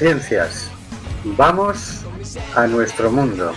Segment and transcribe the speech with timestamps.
[0.00, 0.70] conciencias.
[1.36, 2.06] Vamos
[2.56, 3.52] a nuestro mundo.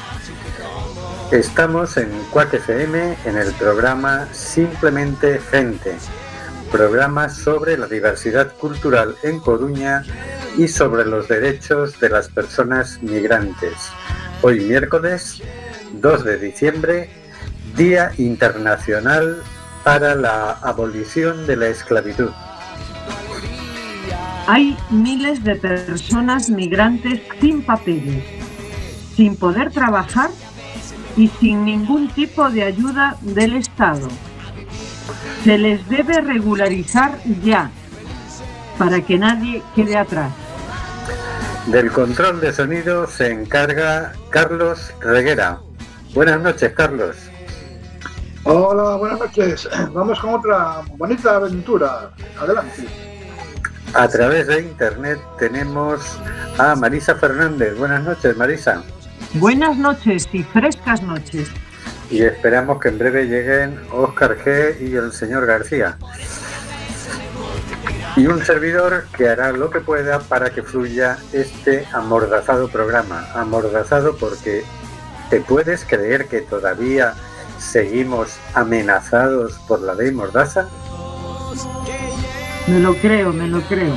[1.31, 5.95] Estamos en Cuac FM en el programa Simplemente Gente,
[6.69, 10.03] programa sobre la diversidad cultural en Coruña
[10.57, 13.91] y sobre los derechos de las personas migrantes.
[14.41, 15.41] Hoy miércoles
[15.93, 17.09] 2 de diciembre,
[17.77, 19.41] Día Internacional
[19.85, 22.31] para la Abolición de la Esclavitud.
[24.45, 28.23] Hay miles de personas migrantes sin papeles,
[29.15, 30.31] sin poder trabajar
[31.15, 34.09] y sin ningún tipo de ayuda del Estado.
[35.45, 37.71] Se les debe regularizar ya,
[38.77, 40.33] para que nadie quede atrás.
[41.67, 45.59] Del control de sonido se encarga Carlos Reguera.
[46.13, 47.15] Buenas noches, Carlos.
[48.43, 49.69] Hola, buenas noches.
[49.93, 52.11] Vamos con otra bonita aventura.
[52.37, 53.12] Adelante.
[53.93, 56.17] A través de internet tenemos
[56.57, 57.77] a Marisa Fernández.
[57.77, 58.81] Buenas noches, Marisa.
[59.35, 61.49] Buenas noches y frescas noches.
[62.09, 65.97] Y esperamos que en breve lleguen Óscar G y el señor García.
[68.15, 73.27] Y un servidor que hará lo que pueda para que fluya este amordazado programa.
[73.35, 74.63] Amordazado porque
[75.29, 77.13] te puedes creer que todavía
[77.59, 80.67] seguimos amenazados por la ley Mordaza.
[82.73, 83.93] Me lo creo, me lo creo.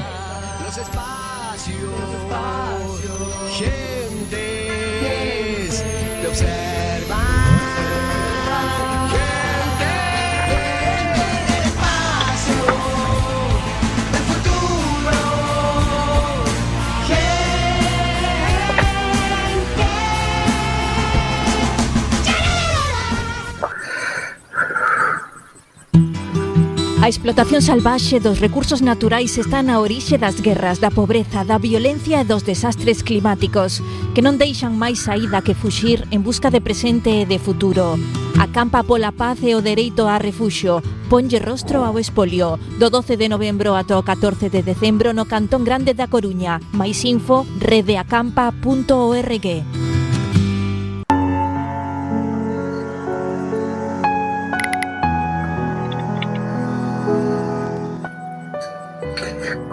[27.06, 32.18] A explotación salvaxe dos recursos naturais está na orixe das guerras, da pobreza, da violencia
[32.18, 33.78] e dos desastres climáticos,
[34.10, 37.94] que non deixan máis saída que fuxir en busca de presente e de futuro.
[38.42, 40.82] Acampa pola paz e o dereito a refuxo.
[41.06, 42.58] Ponlle rostro ao espolio.
[42.82, 46.58] Do 12 de novembro ata o 14 de decembro no Cantón Grande da Coruña.
[46.74, 49.46] Mais info redeacampa.org.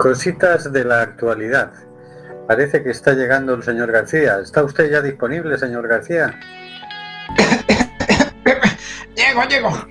[0.04, 1.72] Cositas de la actualidad.
[2.46, 4.36] Parece que está llegando el señor García.
[4.42, 6.38] ¿Está usted ya disponible, señor García?
[9.16, 9.86] Llego, llego.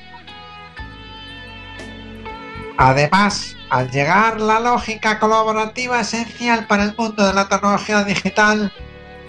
[2.76, 8.72] Además, al llegar la lógica colaborativa esencial para el mundo de la tecnología digital,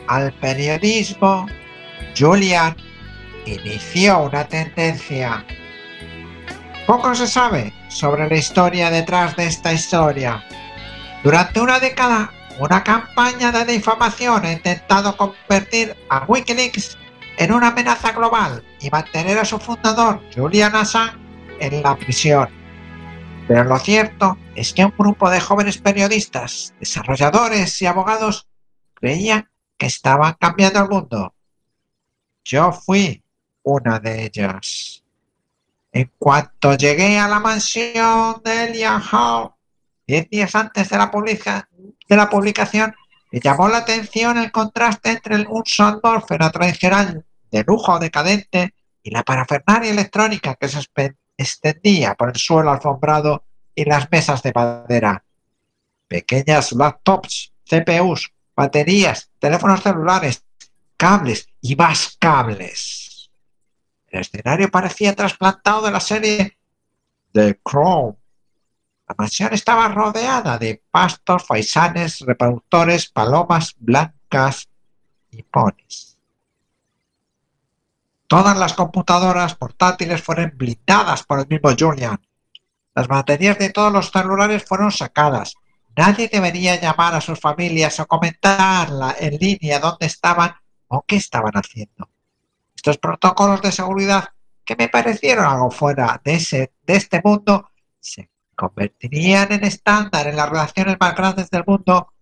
[0.07, 1.47] al periodismo,
[2.17, 2.75] Julian
[3.45, 5.45] inició una tendencia.
[6.87, 10.43] Poco se sabe sobre la historia detrás de esta historia.
[11.23, 16.97] Durante una década, una campaña de difamación ha intentado convertir a Wikileaks
[17.37, 21.17] en una amenaza global y mantener a su fundador, Julian Assange,
[21.59, 22.49] en la prisión.
[23.47, 28.47] Pero lo cierto es que un grupo de jóvenes periodistas, desarrolladores y abogados
[28.93, 31.35] creían que estaban cambiando el mundo.
[32.43, 33.23] Yo fui
[33.63, 35.03] una de ellas.
[35.91, 39.55] En cuanto llegué a la mansión de Elian Howe,
[40.07, 42.95] diez días antes de la publicación,
[43.31, 48.73] me llamó la atención el contraste entre el- un atmósfera tradicional de lujo decadente
[49.03, 50.79] y la parafernalia electrónica que se
[51.37, 53.43] extendía por el suelo alfombrado
[53.73, 55.23] y las mesas de madera.
[56.07, 60.43] Pequeñas laptops, CPUs, baterías, teléfonos celulares,
[60.95, 63.29] cables y más cables.
[64.07, 66.57] El escenario parecía trasplantado de la serie
[67.33, 68.15] The Crown.
[69.07, 74.67] La mansión estaba rodeada de pastos, faisanes, reproductores, palomas blancas
[75.29, 76.17] y ponis.
[78.27, 82.19] Todas las computadoras portátiles fueron blindadas por el mismo Julian.
[82.95, 85.53] Las baterías de todos los celulares fueron sacadas.
[85.95, 90.55] Nadie debería llamar a sus familias o comentar en línea dónde estaban
[90.87, 92.09] o qué estaban haciendo.
[92.75, 94.29] Estos protocolos de seguridad
[94.63, 97.69] que me parecieron algo fuera de, ese, de este mundo
[97.99, 102.13] se convertirían en estándar en las relaciones más grandes del mundo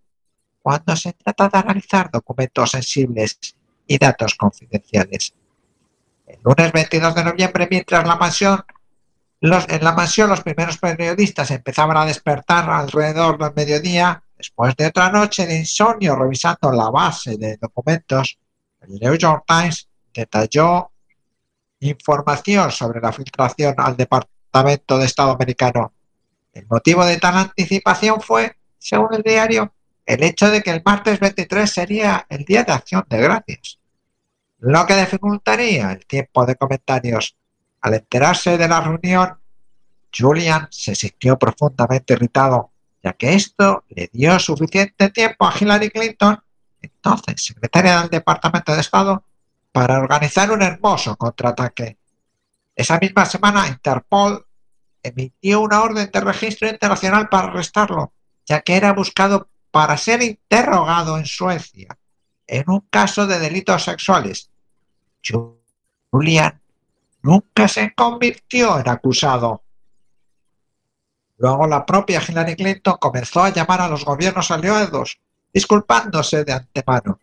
[0.61, 3.37] cuando se trata de analizar documentos sensibles
[3.85, 5.33] y datos confidenciales.
[6.25, 8.63] El lunes 22 de noviembre, mientras la mansión,
[9.41, 14.87] los, en la mansión los primeros periodistas empezaban a despertar alrededor del mediodía, después de
[14.87, 18.39] otra noche de insomnio revisando la base de documentos,
[18.81, 20.91] el New York Times detalló
[21.81, 25.93] información sobre la filtración al Departamento de Estado americano.
[26.53, 29.73] El motivo de tal anticipación fue, según el diario,
[30.05, 33.79] el hecho de que el martes 23 sería el Día de Acción de Gracias,
[34.59, 37.35] lo que dificultaría el tiempo de comentarios.
[37.81, 39.37] Al enterarse de la reunión,
[40.15, 42.71] Julian se sintió profundamente irritado,
[43.01, 46.39] ya que esto le dio suficiente tiempo a Hillary Clinton,
[46.81, 49.23] entonces secretaria del Departamento de Estado,
[49.71, 51.97] para organizar un hermoso contraataque.
[52.75, 54.45] Esa misma semana, Interpol
[55.03, 58.13] emitió una orden de registro internacional para arrestarlo,
[58.45, 61.97] ya que era buscado para ser interrogado en Suecia
[62.47, 64.49] en un caso de delitos sexuales.
[66.11, 66.61] Julian
[67.21, 69.63] nunca se convirtió en acusado.
[71.37, 75.19] Luego la propia Hillary Clinton comenzó a llamar a los gobiernos aliados,
[75.53, 77.19] disculpándose de antemano.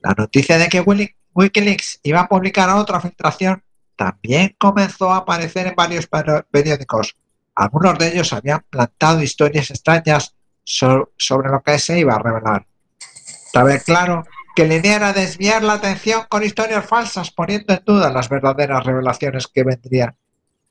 [0.00, 3.62] La noticia de que Wiki- Wikileaks iba a publicar otra filtración
[3.96, 7.16] también comenzó a aparecer en varios peri- periódicos.
[7.54, 10.34] Algunos de ellos habían plantado historias extrañas
[10.64, 12.66] so- sobre lo que se iba a revelar.
[13.46, 14.24] Estaba claro
[14.56, 19.46] que la idea desviar la atención con historias falsas, poniendo en duda las verdaderas revelaciones
[19.48, 20.16] que vendrían.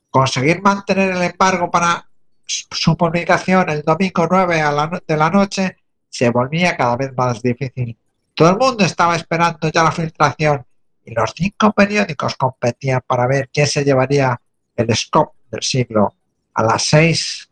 [0.09, 2.07] Conseguir mantener el embargo para
[2.45, 5.77] su publicación el domingo 9 a la no- de la noche
[6.09, 7.97] se volvía cada vez más difícil.
[8.35, 10.65] Todo el mundo estaba esperando ya la filtración
[11.05, 14.39] y los cinco periódicos competían para ver quién se llevaría
[14.75, 16.15] el scoop del siglo.
[16.53, 17.49] A las 6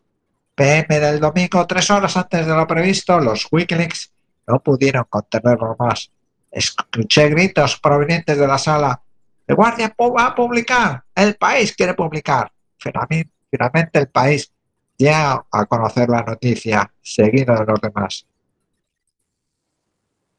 [0.54, 4.12] pm del domingo, tres horas antes de lo previsto, los Wikileaks
[4.46, 6.10] no pudieron contenerlo más.
[6.50, 9.00] Escuché gritos provenientes de la sala.
[9.46, 11.04] El guardia va a publicar.
[11.14, 12.52] El país quiere publicar.
[12.78, 14.52] Finalmente, finalmente el país
[14.96, 18.26] llega a conocer la noticia, seguido de los demás.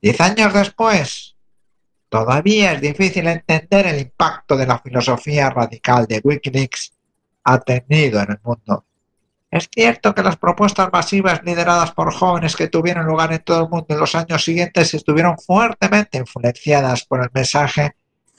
[0.02, 1.33] Diez años después,
[2.14, 6.94] todavía es difícil entender el impacto de la filosofía radical de Wikileaks
[7.44, 8.86] ha tenido en el mundo.
[9.50, 13.70] Es cierto que las propuestas masivas lideradas por jóvenes que tuvieron lugar en todo el
[13.70, 17.96] mundo en los años siguientes estuvieron fuertemente influenciadas por el mensaje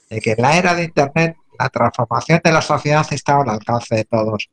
[0.09, 3.97] de que en la era de Internet la transformación de la sociedad estaba al alcance
[3.97, 4.51] de todos.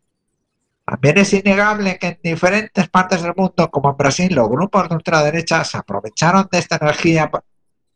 [0.84, 4.96] También es innegable que en diferentes partes del mundo, como en Brasil, los grupos de
[4.96, 7.30] ultraderecha se aprovecharon de esta energía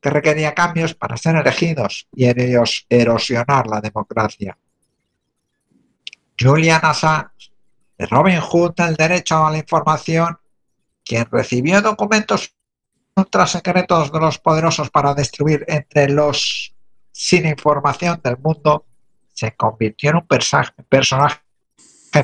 [0.06, 4.56] que requería cambios para ser elegidos y en ellos erosionar la democracia.
[6.40, 7.52] Julian Assange,
[7.98, 10.38] de Robin Hood del derecho a la información,
[11.04, 12.54] quien recibió documentos
[13.16, 16.76] ultrasecretos de los poderosos para destruir entre los
[17.12, 18.86] sin información del mundo,
[19.34, 21.42] se convirtió en un personaje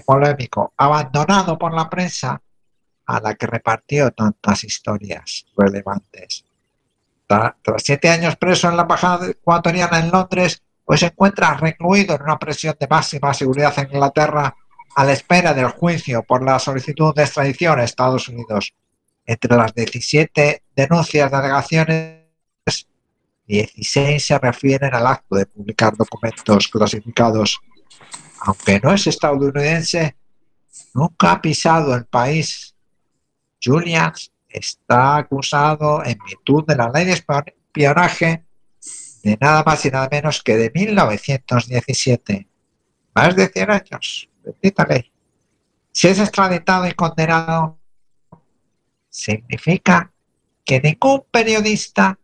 [0.05, 2.43] polémico, abandonado por la prensa,
[3.07, 6.45] a la que repartió tantas historias relevantes.
[7.61, 12.23] Tras siete años preso en la embajada ecuatoriana en Londres, pues se encuentra recluido en
[12.23, 14.55] una prisión de máxima seguridad en Inglaterra
[14.95, 18.73] a la espera del juicio por la solicitud de extradición a Estados Unidos.
[19.25, 22.21] Entre las 17 denuncias de alegaciones,
[23.47, 27.59] 16 se refieren al acto de publicar documentos clasificados.
[28.41, 30.15] Aunque no es estadounidense,
[30.93, 32.75] nunca ha pisado el país.
[33.63, 34.13] Julian
[34.53, 38.45] está acusado en virtud de la ley de espionaje
[39.23, 42.47] de nada más y nada menos que de 1917.
[43.13, 44.29] Más de 100 años.
[44.43, 45.11] Bendita ley.
[45.91, 47.77] Si es extraditado y condenado,
[49.09, 50.11] significa
[50.63, 52.17] que ningún periodista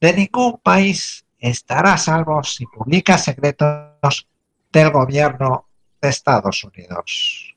[0.00, 4.28] de ningún país estará a salvo si publica secretos
[4.72, 5.66] del gobierno
[6.00, 7.54] de Estados Unidos.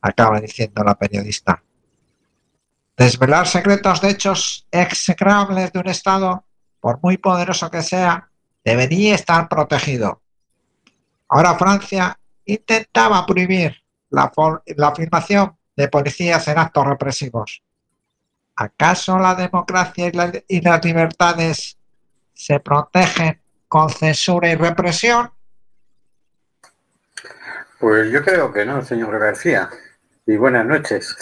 [0.00, 1.62] Acaba diciendo la periodista.
[3.00, 6.44] Desvelar secretos de hechos execrables de un Estado,
[6.80, 8.28] por muy poderoso que sea,
[8.62, 10.20] debería estar protegido.
[11.30, 13.74] Ahora Francia intentaba prohibir
[14.10, 14.30] la,
[14.76, 14.92] la
[15.76, 17.62] de policías en actos represivos.
[18.56, 21.78] ¿Acaso la democracia y, y las libertades
[22.34, 25.30] se protegen con censura y represión?
[27.78, 29.70] Pues yo creo que no, señor García.
[30.26, 31.16] Y buenas noches.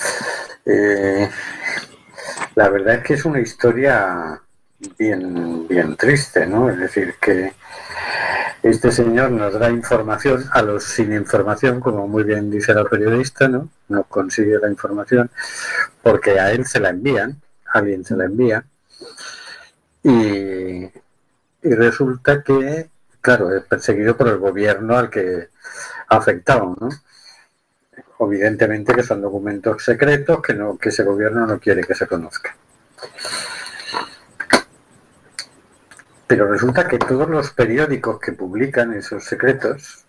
[0.68, 1.30] Eh,
[2.54, 4.40] la verdad es que es una historia
[4.98, 6.68] bien, bien triste, ¿no?
[6.68, 7.54] Es decir, que
[8.62, 13.48] este señor nos da información a los sin información, como muy bien dice la periodista,
[13.48, 13.70] ¿no?
[13.88, 15.30] No consigue la información
[16.02, 17.40] porque a él se la envían,
[17.72, 18.64] alguien se la envía.
[20.02, 20.84] Y,
[21.62, 22.90] y resulta que,
[23.22, 25.48] claro, es perseguido por el gobierno al que
[26.08, 26.90] afectado, ¿no?
[28.20, 32.56] Evidentemente que son documentos secretos que no que ese gobierno no quiere que se conozca.
[36.26, 40.04] Pero resulta que todos los periódicos que publican esos secretos,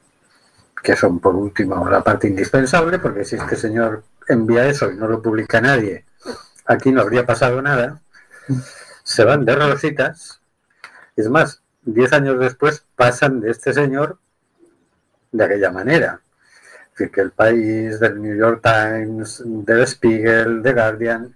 [0.84, 5.08] que son por último la parte indispensable, porque si este señor envía eso y no
[5.08, 6.06] lo publica nadie,
[6.66, 8.02] aquí no habría pasado nada,
[9.04, 10.42] se van de rositas.
[11.16, 14.20] Es más, diez años después pasan de este señor
[15.32, 16.22] de aquella manera.
[17.08, 21.36] Que el país, del New York Times, del Spiegel, The Guardian,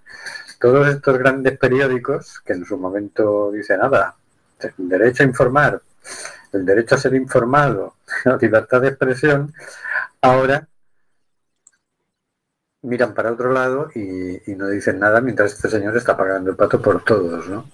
[0.60, 4.16] todos estos grandes periódicos que en su momento dicen nada,
[4.60, 5.80] el derecho a informar,
[6.52, 9.54] el derecho a ser informado, la libertad de expresión,
[10.20, 10.68] ahora
[12.82, 16.56] miran para otro lado y, y no dicen nada mientras este señor está pagando el
[16.56, 17.70] pato por todos, ¿no?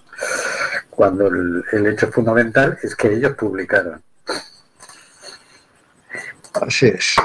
[0.89, 4.01] Cuando el, el hecho fundamental es que ellos publicaron.
[6.53, 7.15] Así es.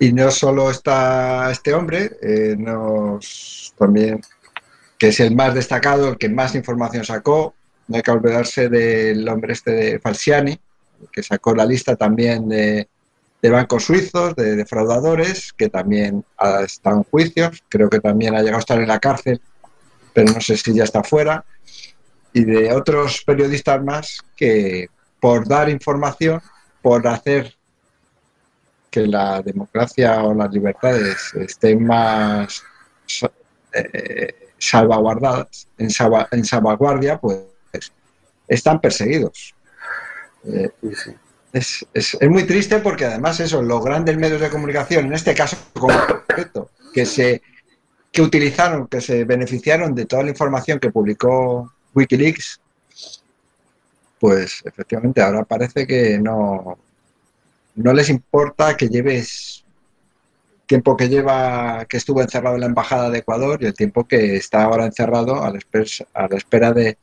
[0.00, 4.20] Y no solo está este hombre, eh, nos también,
[4.98, 7.54] que es el más destacado, el que más información sacó,
[7.88, 10.58] no hay que olvidarse del hombre este de Falciani,
[11.10, 12.88] que sacó la lista también de,
[13.40, 18.40] de bancos suizos, de defraudadores, que también ha estado en juicios, creo que también ha
[18.40, 19.40] llegado a estar en la cárcel,
[20.12, 21.44] pero no sé si ya está fuera,
[22.32, 24.88] y de otros periodistas más que
[25.20, 26.40] por dar información,
[26.82, 27.57] por hacer
[28.90, 32.62] que la democracia o las libertades estén más
[33.72, 37.40] eh, salvaguardadas, en, salva, en, salvaguardia, pues
[38.46, 39.54] están perseguidos.
[40.44, 40.70] Eh,
[41.52, 45.34] es, es, es, muy triste porque además eso, los grandes medios de comunicación, en este
[45.34, 47.42] caso concreto, que se
[48.10, 52.60] que utilizaron, que se beneficiaron de toda la información que publicó Wikileaks,
[54.18, 56.78] pues efectivamente ahora parece que no,
[57.78, 59.64] no les importa que lleves
[60.66, 64.36] tiempo que lleva que estuvo encerrado en la embajada de Ecuador y el tiempo que
[64.36, 65.58] está ahora encerrado a la,
[66.14, 66.98] a la espera de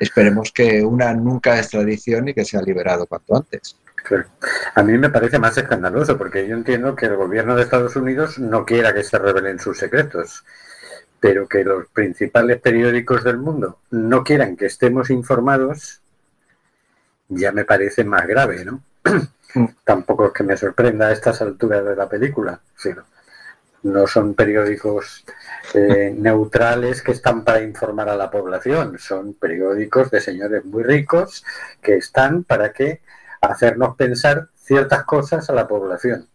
[0.00, 3.76] esperemos que una nunca extradición y que sea liberado cuanto antes.
[4.74, 8.38] A mí me parece más escandaloso porque yo entiendo que el gobierno de Estados Unidos
[8.38, 10.44] no quiera que se revelen sus secretos,
[11.20, 16.00] pero que los principales periódicos del mundo no quieran que estemos informados,
[17.28, 18.82] ya me parece más grave, ¿no?
[19.84, 23.04] Tampoco es que me sorprenda a estas alturas de la película, sino
[23.82, 25.24] no son periódicos
[25.74, 31.44] eh, neutrales que están para informar a la población, son periódicos de señores muy ricos
[31.80, 33.00] que están para que
[33.40, 36.28] hacernos pensar ciertas cosas a la población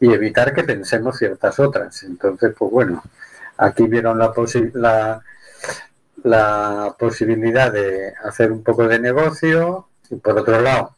[0.00, 2.02] y evitar que pensemos ciertas otras.
[2.02, 3.02] Entonces, pues bueno,
[3.56, 5.22] aquí vieron la, posi la,
[6.24, 10.96] la posibilidad de hacer un poco de negocio y por otro lado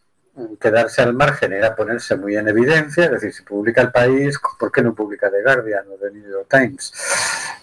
[0.60, 4.70] quedarse al margen era ponerse muy en evidencia, es decir, si publica el país, ¿por
[4.72, 6.92] qué no publica The Guardian o The New York Times?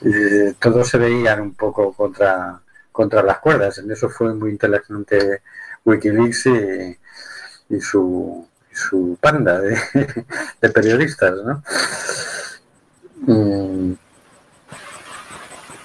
[0.01, 2.61] Eh, todos se veían un poco contra,
[2.91, 3.77] contra las cuerdas.
[3.79, 5.41] En eso fue muy inteligente
[5.85, 6.97] Wikileaks y,
[7.69, 9.59] y su, su panda
[10.61, 11.63] de, periodistas, ¿no?
[13.27, 13.95] Mm,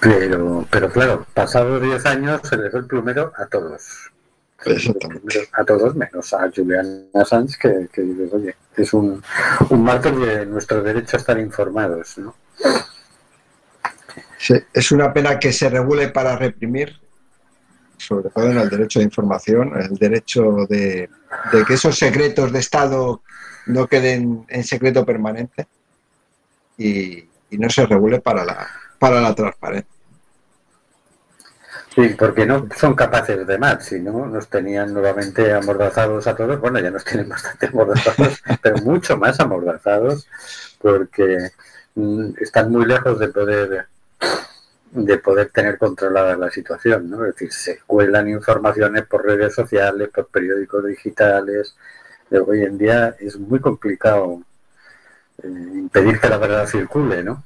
[0.01, 4.08] Pero, pero claro, pasados 10 años se les dio el plumero a todos.
[4.65, 5.49] Exactamente.
[5.53, 9.23] A todos menos a Julian Assange, que, que dices, oye, es un,
[9.69, 12.35] un marco de nuestro derecho a estar informados, ¿no?
[14.37, 16.99] Sí, es una pena que se regule para reprimir,
[17.97, 21.09] sobre todo en el derecho de información, el derecho de,
[21.51, 23.21] de que esos secretos de Estado
[23.65, 25.67] no queden en secreto permanente
[26.77, 29.98] y, y no se regule para la, para la transparencia.
[31.99, 36.57] Sí, porque no son capaces de más, si no nos tenían nuevamente amordazados a todos,
[36.61, 40.25] bueno, ya nos tienen bastante amordazados, pero mucho más amordazados,
[40.79, 41.51] porque
[41.95, 43.87] mm, están muy lejos de poder
[44.91, 47.25] de poder tener controlada la situación, ¿no?
[47.25, 51.75] Es decir, se cuelan informaciones por redes sociales, por periódicos digitales.
[52.31, 54.41] Hoy en día es muy complicado
[55.43, 57.43] impedir que la verdad circule, ¿no?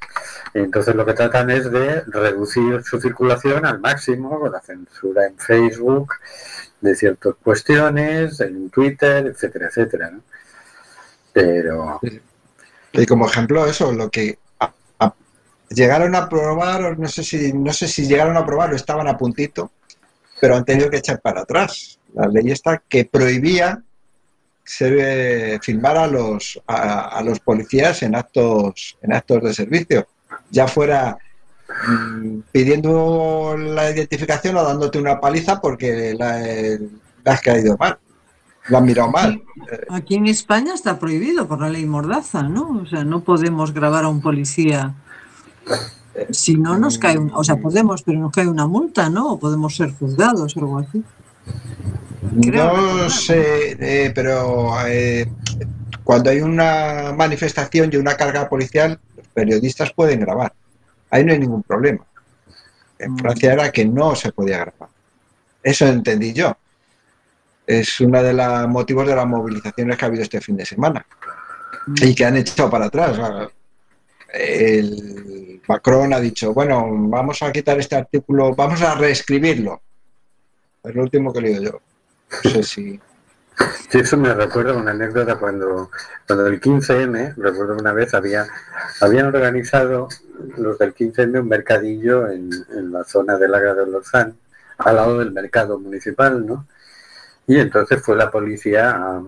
[0.54, 5.38] Entonces lo que tratan es de reducir su circulación al máximo con la censura en
[5.38, 6.14] Facebook
[6.82, 10.22] de ciertas cuestiones, en Twitter, etcétera, etcétera, ¿no?
[11.32, 12.00] Pero
[12.94, 14.38] Y como ejemplo, eso, lo que
[15.70, 19.08] llegaron a aprobar, o no sé si, no sé si llegaron a aprobar o estaban
[19.08, 19.72] a puntito,
[20.40, 22.00] pero han tenido que echar para atrás.
[22.14, 23.82] La ley esta que prohibía
[24.64, 30.08] se, filmar a los, a, los policías en actos, en actos de servicio,
[30.50, 31.18] ya fuera
[31.88, 36.40] mm, pidiendo la identificación o dándote una paliza porque la,
[37.24, 37.98] la has caído mal,
[38.70, 39.42] la has mirado mal.
[39.90, 42.82] Aquí en España está prohibido por la ley Mordaza, ¿no?
[42.82, 44.94] O sea, no podemos grabar a un policía.
[46.30, 49.34] Si no nos cae, o sea, podemos, pero nos cae una multa, ¿no?
[49.34, 51.04] O podemos ser juzgados o algo así.
[52.32, 55.30] No sé, eh, pero eh,
[56.04, 60.54] cuando hay una manifestación y una carga policial, los periodistas pueden grabar.
[61.10, 62.06] Ahí no hay ningún problema.
[62.98, 63.18] En Mm.
[63.20, 64.90] Francia era que no se podía grabar.
[65.62, 66.56] Eso entendí yo.
[67.68, 71.06] Es uno de los motivos de las movilizaciones que ha habido este fin de semana
[72.02, 73.18] y que han echado para atrás.
[74.34, 79.82] El Macron ha dicho, bueno, vamos a quitar este artículo, vamos a reescribirlo.
[80.84, 81.82] Es lo último que he leído yo.
[82.44, 83.00] No sé si...
[83.90, 85.92] Sí, eso me recuerda una anécdota cuando,
[86.28, 88.48] cuando el 15M, recuerdo una vez, había,
[89.00, 90.10] habían organizado
[90.58, 94.36] los del 15M un mercadillo en, en la zona del Agra de Lozán,
[94.80, 96.68] al lado del mercado municipal, ¿no?
[97.46, 99.24] Y entonces fue la policía a,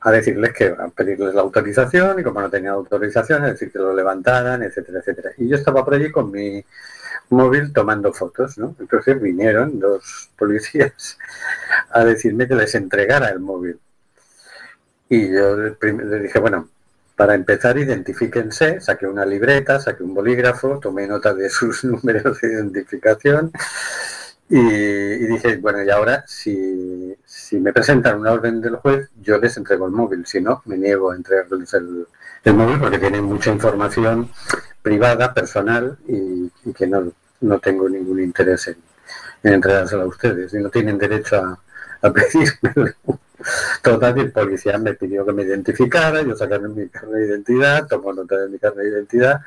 [0.00, 3.78] a decirles que, a pedirles la autorización, y como no tenían autorización, es decir, que
[3.78, 5.30] lo levantaran, etcétera, etcétera.
[5.36, 6.64] Y yo estaba por allí con mi
[7.30, 8.76] móvil tomando fotos, ¿no?
[8.80, 11.18] Entonces vinieron dos policías
[11.90, 13.78] a decirme que les entregara el móvil.
[15.08, 16.68] Y yo le dije, bueno,
[17.16, 22.48] para empezar, identifíquense, saqué una libreta, saqué un bolígrafo, tomé nota de sus números de
[22.52, 23.52] identificación
[24.48, 29.38] y, y dije, bueno, y ahora si, si me presentan una orden del juez, yo
[29.38, 32.06] les entrego el móvil, si no, me niego a entregarles el,
[32.44, 34.30] el móvil porque tienen mucha información
[34.82, 38.76] privada, personal y, y que no, no tengo ningún interés en,
[39.42, 41.60] en entregársela a ustedes y no tienen derecho a,
[42.02, 42.94] a pedírmelo.
[43.82, 48.12] Total, el policía me pidió que me identificara, yo sacaré mi carne de identidad, tomo
[48.12, 49.40] nota de mi carne de identidad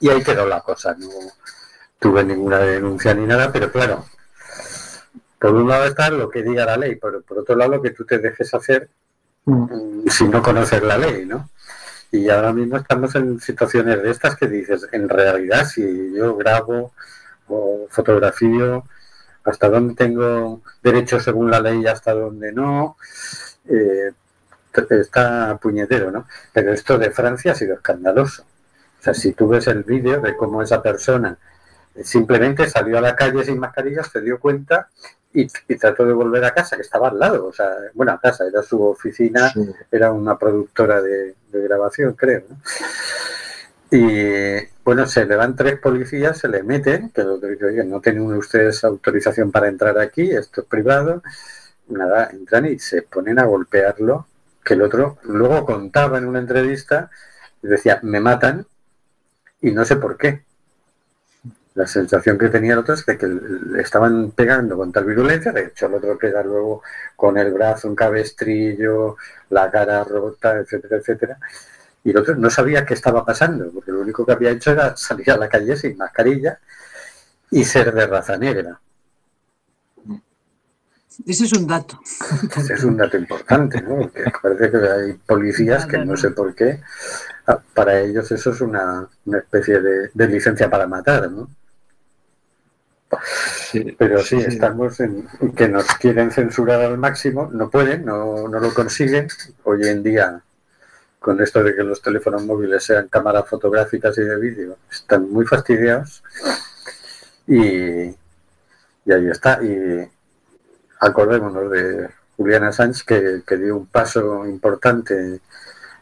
[0.00, 0.94] y ahí quedó la cosa.
[0.98, 1.08] No
[2.00, 4.04] tuve ninguna denuncia ni nada, pero claro,
[5.38, 7.90] por un lado está lo que diga la ley, pero por otro lado lo que
[7.90, 8.88] tú te dejes hacer
[9.44, 11.48] mm, sin no conocer la ley, ¿no?
[12.10, 16.92] Y ahora mismo estamos en situaciones de estas que dices, en realidad, si yo grabo
[17.48, 18.84] o fotografío,
[19.44, 22.96] hasta dónde tengo derecho según la ley y hasta dónde no,
[23.68, 24.12] eh,
[24.90, 26.26] está puñetero, ¿no?
[26.52, 28.42] Pero esto de Francia ha sido escandaloso.
[28.42, 31.36] O sea, si tú ves el vídeo de cómo esa persona
[32.02, 34.88] simplemente salió a la calle sin mascarillas, se dio cuenta
[35.32, 37.46] y, y trató de volver a casa, que estaba al lado.
[37.46, 39.60] O sea, bueno, a casa, era su oficina, Sí.
[39.90, 42.44] era una productora de, de grabación, creo.
[42.48, 42.56] ¿no?
[43.90, 47.84] Y bueno, se le van tres policías, se le meten, que lo que dice, oye,
[47.84, 51.22] no tienen ustedes autorización para entrar aquí, esto es privado.
[51.88, 54.26] Nada, entran y se ponen a golpearlo,
[54.62, 57.10] que el otro luego contaba en una entrevista
[57.62, 58.66] y decía, me matan
[59.62, 60.44] y no sé por qué.
[61.78, 65.52] La sensación que tenía el otro es que, que le estaban pegando con tal virulencia,
[65.52, 66.82] de hecho el otro queda luego
[67.14, 69.16] con el brazo, un cabestrillo,
[69.50, 71.38] la cara rota, etcétera, etcétera.
[72.02, 74.96] Y el otro no sabía qué estaba pasando, porque lo único que había hecho era
[74.96, 76.58] salir a la calle sin mascarilla
[77.52, 78.80] y ser de raza negra.
[81.24, 82.00] Ese es un dato.
[82.56, 84.10] Ese es un dato importante, ¿no?
[84.10, 86.80] Que parece que hay policías que no sé por qué,
[87.46, 91.48] ah, para ellos eso es una, una especie de, de licencia para matar, ¿no?
[93.70, 98.60] Sí, Pero sí, estamos en que nos quieren censurar al máximo, no pueden, no, no
[98.60, 99.28] lo consiguen.
[99.64, 100.42] Hoy en día,
[101.18, 105.46] con esto de que los teléfonos móviles sean cámaras fotográficas y de vídeo, están muy
[105.46, 106.22] fastidiados.
[107.46, 109.62] Y, y ahí está.
[109.62, 110.06] Y
[111.00, 115.40] acordémonos de Juliana Sánchez, que, que dio un paso importante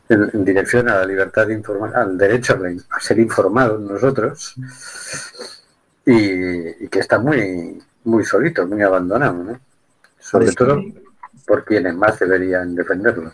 [0.08, 2.58] en, en dirección a la libertad de informar, al derecho
[2.90, 4.56] a ser informados nosotros
[6.06, 9.60] y, y que está muy muy solito, muy abandonado, ¿no?
[10.18, 10.82] Sobre todo
[11.46, 13.32] por quienes más deberían defenderlo.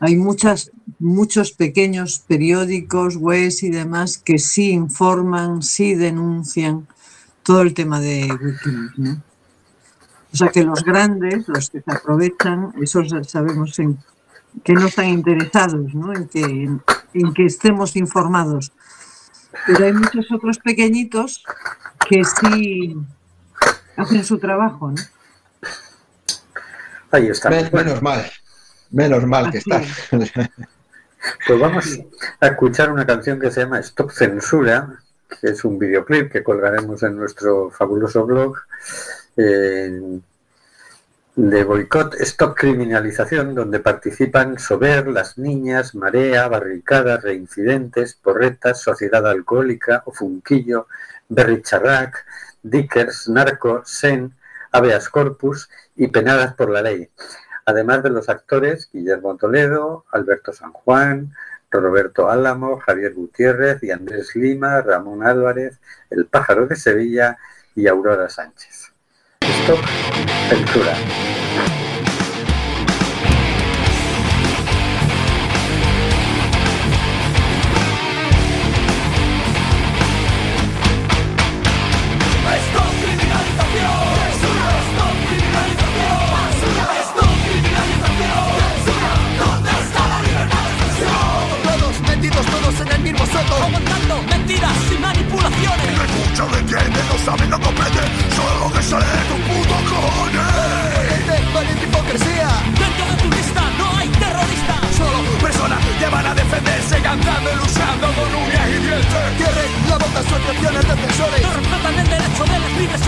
[0.00, 6.86] Hay muchas, muchos pequeños periódicos, webs y demás que sí informan, sí denuncian
[7.42, 9.22] todo el tema de Wikileaks, ¿no?
[10.32, 13.98] O sea que los grandes, los que se aprovechan, esos sabemos en
[14.64, 16.12] que no están interesados, ¿no?
[16.14, 16.42] En que,
[17.14, 18.72] en que estemos informados.
[19.66, 21.44] Pero hay muchos otros pequeñitos
[22.08, 22.96] que sí
[23.96, 25.02] hacen su trabajo, ¿no?
[27.10, 27.50] Ahí está.
[27.50, 28.30] Men- menos mal.
[28.90, 29.82] Menos mal que está.
[31.44, 31.98] Pues vamos
[32.38, 35.00] a escuchar una canción que se llama Stop Censura,
[35.40, 38.56] que es un videoclip que colgaremos en nuestro fabuloso blog
[39.36, 40.20] eh,
[41.36, 50.02] de boicot Stop Criminalización, donde participan Sober, Las Niñas, Marea, Barricadas, Reincidentes, Porretas, Sociedad Alcohólica,
[50.06, 50.88] Ofunquillo,
[51.28, 52.26] Berry Charrac,
[52.62, 54.34] Dickers, Narco, Sen,
[54.72, 57.08] Habeas Corpus y Penadas por la Ley
[57.66, 61.34] además de los actores Guillermo Toledo, Alberto San Juan,
[61.70, 67.36] Roberto Álamo, Javier Gutiérrez y Andrés Lima, Ramón Álvarez, El Pájaro de Sevilla
[67.74, 68.92] y Aurora Sánchez.
[69.42, 71.35] Stop censura.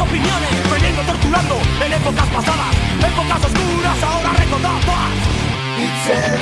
[0.00, 4.82] Opiniones Veniendo torturando en épocas pasadas Épocas oscuras ahora recordadas
[5.78, 6.38] Esta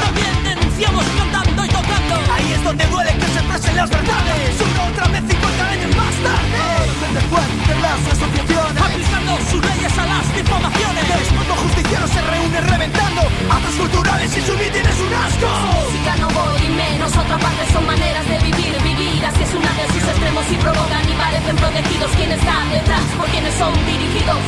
[0.00, 2.14] También denunciamos cantando y tocando.
[2.32, 4.60] Ahí es donde duele que se expresen las verdades.
[4.60, 6.58] Una otra vez 50 años más tarde.
[7.04, 8.82] Delincuentes, las asociaciones.
[8.82, 14.40] Aplicando sus leyes a las difamaciones El mundo justiciero se reúne reventando Actos culturales y
[14.40, 15.48] su mitin es un asco.
[15.78, 17.62] Música no voy y menos otra parte.
[17.72, 19.24] Son maneras de vivir vivir.
[19.24, 22.10] Así es una de sus extremos y provocan y parecen protegidos.
[22.16, 24.42] Quienes están detrás por quienes son dirigidos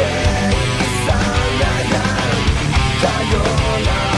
[0.00, 0.50] Yeah,
[1.04, 2.02] sana na,
[3.02, 3.42] tayo
[3.84, 4.09] na.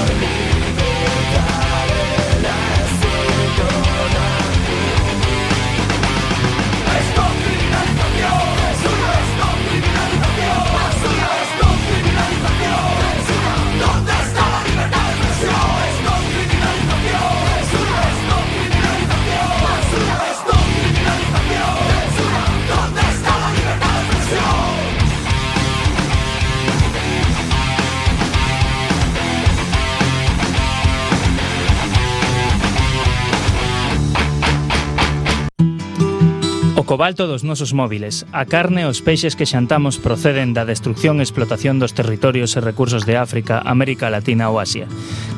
[36.92, 41.24] cobalto dos nosos móviles, a carne e os peixes que xantamos proceden da destrucción e
[41.24, 44.84] explotación dos territorios e recursos de África, América Latina ou Asia.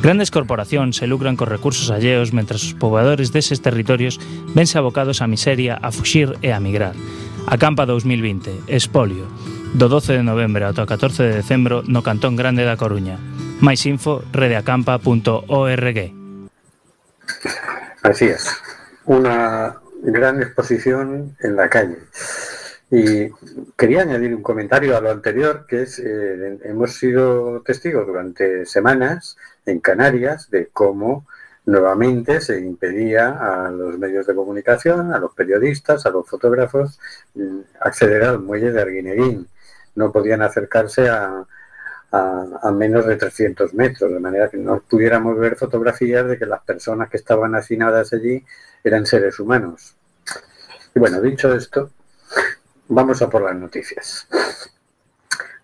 [0.02, 4.18] Grandes corporacións se lucran cos recursos alleos mentras os pobladores deses territorios
[4.50, 6.98] vense abocados á miseria, a fuxir e a migrar.
[7.46, 9.22] Acampa 2020, Espolio,
[9.78, 13.14] do 12 de novembro ata o 14 de decembro no Cantón Grande da Coruña.
[13.62, 15.98] Máis info redeacampa.org.
[18.02, 18.50] Así es.
[19.06, 21.98] Una gran exposición en la calle.
[22.90, 23.30] Y
[23.76, 29.36] quería añadir un comentario a lo anterior, que es, eh, hemos sido testigos durante semanas
[29.66, 31.26] en Canarias de cómo
[31.66, 33.30] nuevamente se impedía
[33.66, 37.00] a los medios de comunicación, a los periodistas, a los fotógrafos,
[37.34, 39.48] mm, acceder al muelle de Arguineguín.
[39.94, 41.46] No podían acercarse a,
[42.14, 46.62] a, menos de 300 metros, de manera que no pudiéramos ver fotografías de que las
[46.62, 48.44] personas que estaban hacinadas allí
[48.84, 49.96] eran seres humanos.
[50.94, 51.90] Y bueno, dicho esto,
[52.88, 54.28] vamos a por las noticias.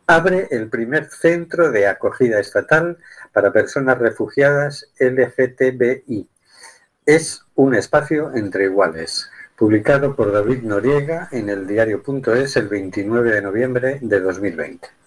[0.07, 2.99] Abre el primer centro de acogida estatal
[3.33, 6.29] para personas refugiadas LGTBI.
[7.07, 9.31] Es un espacio entre iguales.
[9.57, 15.00] Publicado por David Noriega en el diario.es el 29 de noviembre de 2020.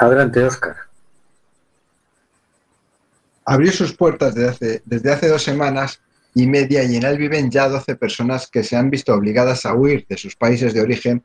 [0.00, 0.76] Adelante, Óscar.
[3.44, 6.00] Abrió sus puertas desde hace, dos semanas
[6.34, 9.74] y media y en él viven ya 12 personas que se han visto obligadas a
[9.74, 11.22] huir de sus países de origen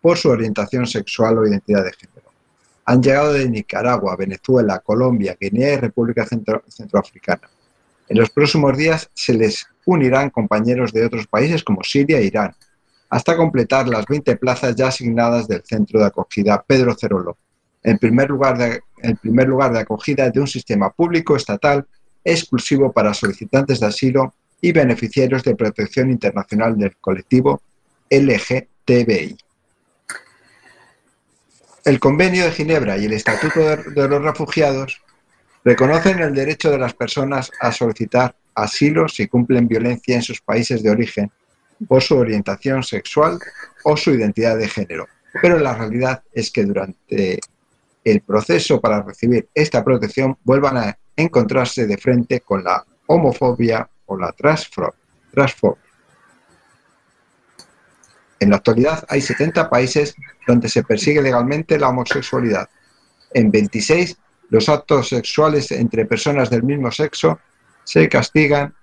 [0.00, 2.30] por su orientación sexual o identidad de género.
[2.84, 7.50] Han llegado de Nicaragua, Venezuela, Colombia, Guinea y República Centro, Centroafricana.
[8.08, 12.54] En los próximos días se les unirán compañeros de otros países como Siria e Irán,
[13.10, 17.38] hasta completar las 20 plazas ya asignadas del centro de acogida Pedro Cerolo,
[17.84, 21.86] el primer lugar de, el primer lugar de acogida de un sistema público estatal
[22.24, 27.60] exclusivo para solicitantes de asilo y beneficiarios de protección internacional del colectivo
[28.10, 29.36] LGTBI.
[31.84, 35.02] El Convenio de Ginebra y el Estatuto de, los Refugiados
[35.62, 40.82] reconocen el derecho de las personas a solicitar asilo si cumplen violencia en sus países
[40.82, 41.30] de origen
[41.86, 43.38] por su orientación sexual
[43.82, 45.06] o su identidad de género.
[45.42, 47.40] Pero la realidad es que durante
[48.04, 54.16] el proceso para recibir esta protección vuelvan a encontrarse de frente con la homofobia o
[54.18, 54.92] la transfobia.
[58.40, 60.14] En la actualidad hay 70 países
[60.46, 62.68] donde se persigue legalmente la homosexualidad.
[63.32, 64.18] En 26
[64.50, 67.40] los actos sexuales entre personas del mismo sexo
[67.84, 68.74] se castigan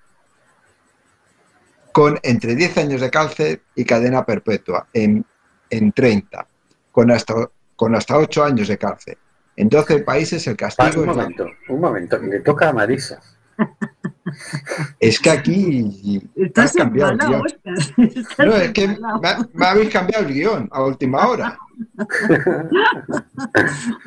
[1.92, 5.26] con entre 10 años de cárcel y cadena perpetua en,
[5.70, 6.48] en 30,
[6.92, 7.50] con hasta,
[7.82, 9.18] con hasta 8 años de cárcel.
[9.56, 11.02] En 12 países el castigo...
[11.02, 13.20] Un momento, un momento, le toca a Marisa.
[15.00, 17.44] Es que aquí Estás has cambiado el guion.
[18.38, 21.58] No, es que me habéis cambiado el guion a última hora.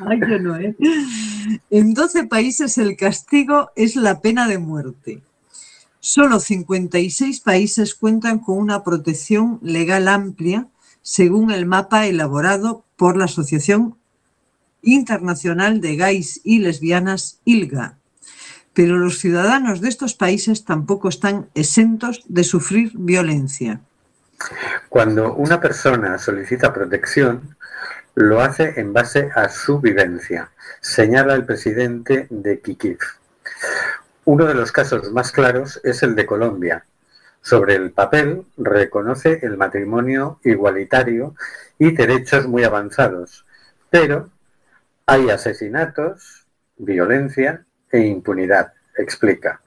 [0.07, 0.73] Ay, yo no, ¿eh?
[1.69, 5.21] En 12 países el castigo es la pena de muerte.
[5.99, 10.69] Solo 56 países cuentan con una protección legal amplia,
[11.05, 13.95] según el mapa elaborado por la Asociación
[14.81, 17.99] Internacional de Gays y Lesbianas, ILGA.
[18.73, 23.81] Pero los ciudadanos de estos países tampoco están exentos de sufrir violencia.
[24.89, 27.55] Cuando una persona solicita protección,
[28.15, 30.49] lo hace en base a su vivencia,
[30.81, 32.99] señala el presidente de Kikif.
[34.23, 36.83] Uno de los casos más claros es el de Colombia.
[37.45, 41.35] Sobre el papel reconoce el matrimonio igualitario
[41.77, 43.45] y derechos muy avanzados,
[43.91, 44.31] pero
[45.05, 49.61] hay asesinatos, violencia e impunidad, explica.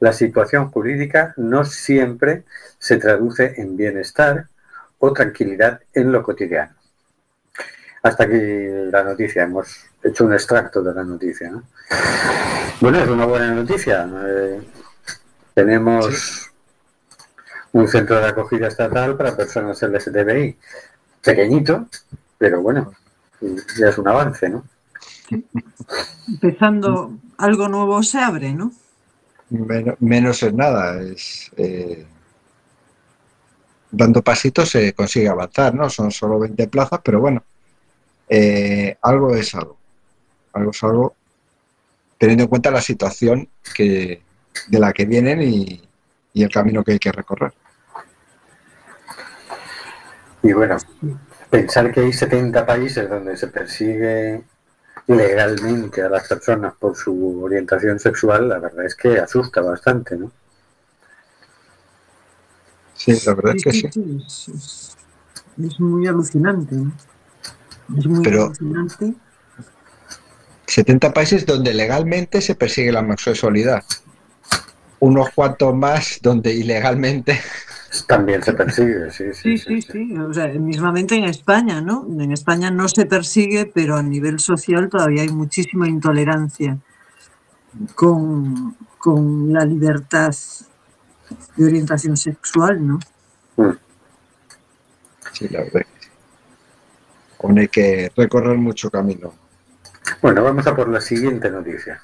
[0.00, 2.44] La situación jurídica no siempre
[2.78, 4.46] se traduce en bienestar
[4.98, 6.72] o tranquilidad en lo cotidiano.
[8.04, 8.40] Hasta aquí
[8.90, 11.50] la noticia, hemos hecho un extracto de la noticia.
[11.50, 11.64] ¿no?
[12.80, 14.08] Bueno, es una buena noticia.
[14.24, 14.62] Eh,
[15.52, 16.48] tenemos
[17.72, 20.56] un centro de acogida estatal para personas LGTBI.
[21.22, 21.88] Pequeñito,
[22.38, 22.92] pero bueno,
[23.40, 24.64] ya es un avance, ¿no?
[26.26, 28.72] Empezando algo nuevo se abre, ¿no?
[29.50, 31.00] Men- menos es nada.
[31.02, 32.06] Es, eh,
[33.90, 35.88] dando pasitos se consigue avanzar, ¿no?
[35.90, 37.42] Son solo 20 plazas, pero bueno,
[38.28, 39.76] eh, algo es algo.
[40.52, 41.14] Algo es algo,
[42.16, 44.22] teniendo en cuenta la situación que,
[44.68, 45.87] de la que vienen y,
[46.32, 47.52] y el camino que hay que recorrer.
[50.42, 50.76] Y bueno,
[51.50, 54.42] pensar que hay 70 países donde se persigue
[55.06, 60.30] legalmente a las personas por su orientación sexual, la verdad es que asusta bastante, ¿no?
[62.94, 63.86] Sí, la verdad es que sí.
[64.26, 64.96] Es, es-
[65.64, 66.92] es muy alucinante, ¿no?
[67.98, 69.14] Es muy Pero- alucinante.
[70.66, 73.82] 70 países donde legalmente se persigue la homosexualidad.
[75.00, 77.40] Unos cuantos más donde ilegalmente
[78.06, 79.58] También se persigue, sí, sí.
[79.58, 80.18] Sí, sí, sí.
[80.18, 82.06] O sea, mismamente en España, ¿no?
[82.08, 86.78] En España no se persigue, pero a nivel social todavía hay muchísima intolerancia
[87.94, 90.34] con, con la libertad
[91.56, 92.98] de orientación sexual, ¿no?
[93.56, 93.76] Mm.
[95.32, 95.82] Sí, la verdad.
[97.42, 99.32] Aún hay que recorrer mucho camino.
[100.20, 102.02] Bueno, vamos a por la siguiente noticia.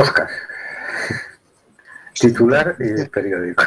[0.00, 0.28] Oscar.
[2.14, 3.64] Titular y periódico.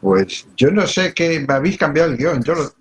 [0.00, 2.42] Pues yo no sé que me habéis cambiado el guion.
[2.42, 2.72] Yo lo...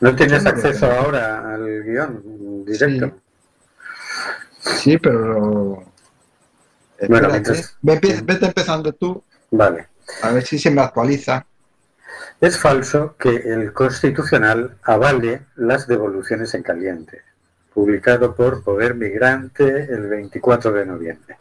[0.00, 3.20] ¿No tienes acceso ahora al guion directo?
[4.60, 5.84] Sí, sí pero...
[7.08, 7.76] Bueno, mientras...
[7.80, 9.22] Vete empezando tú.
[9.50, 9.88] Vale.
[10.22, 11.46] A ver si se me actualiza.
[12.40, 17.22] Es falso que el Constitucional avale las devoluciones en caliente,
[17.78, 21.36] publicado por Poder Migrante el 24 de noviembre.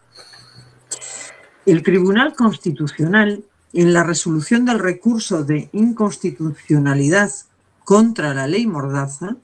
[1.65, 7.31] El Tribunal Constitucional, en la resolución del recurso de inconstitucionalidad
[7.83, 9.37] contra la ley Mordaza,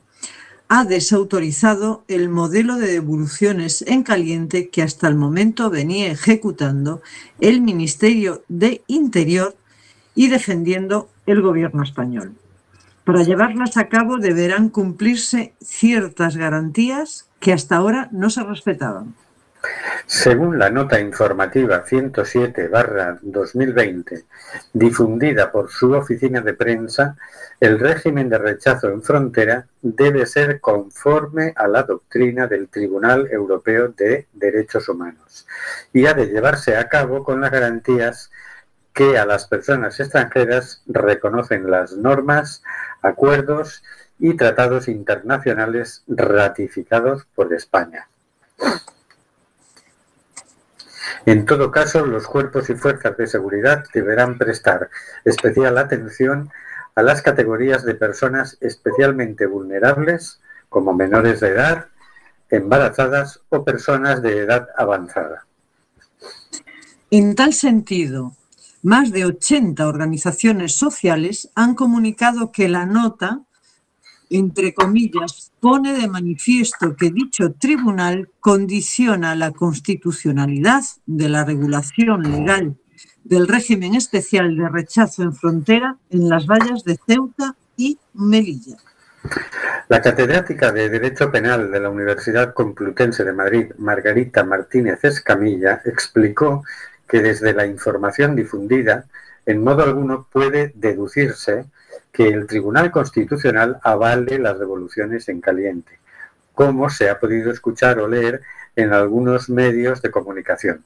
[0.68, 7.02] ha desautorizado el modelo de devoluciones en caliente que hasta el momento venía ejecutando
[7.40, 9.56] el Ministerio de Interior
[10.14, 12.36] y defendiendo el gobierno español.
[13.06, 19.14] Para llevarlas a cabo deberán cumplirse ciertas garantías que hasta ahora no se respetaban.
[20.06, 24.26] Según la nota informativa 107-2020,
[24.74, 27.16] difundida por su oficina de prensa,
[27.60, 33.88] el régimen de rechazo en frontera debe ser conforme a la doctrina del Tribunal Europeo
[33.90, 35.48] de Derechos Humanos
[35.94, 38.30] y ha de llevarse a cabo con las garantías
[38.94, 42.64] que a las personas extranjeras reconocen las normas,
[43.02, 43.84] acuerdos
[44.20, 48.08] y tratados internacionales ratificados por España.
[51.26, 54.90] En todo caso, los cuerpos y fuerzas de seguridad deberán prestar
[55.24, 56.52] especial atención
[56.96, 61.88] a las categorías de personas especialmente vulnerables, como menores de edad,
[62.50, 65.46] embarazadas o personas de edad avanzada.
[67.10, 68.34] En tal sentido,
[68.84, 73.42] más de 80 organizaciones sociales han comunicado que la nota
[74.30, 82.76] entre comillas, pone de manifiesto que dicho tribunal condiciona la constitucionalidad de la regulación legal
[83.24, 88.78] del régimen especial de rechazo en frontera en las vallas de Ceuta y Melilla.
[89.88, 96.64] La catedrática de Derecho Penal de la Universidad Complutense de Madrid, Margarita Martínez Escamilla, explicó
[97.08, 99.06] que desde la información difundida,
[99.46, 101.66] en modo alguno puede deducirse
[102.12, 106.00] que el Tribunal Constitucional avale las devoluciones en caliente,
[106.54, 108.42] como se ha podido escuchar o leer
[108.76, 110.84] en algunos medios de comunicación.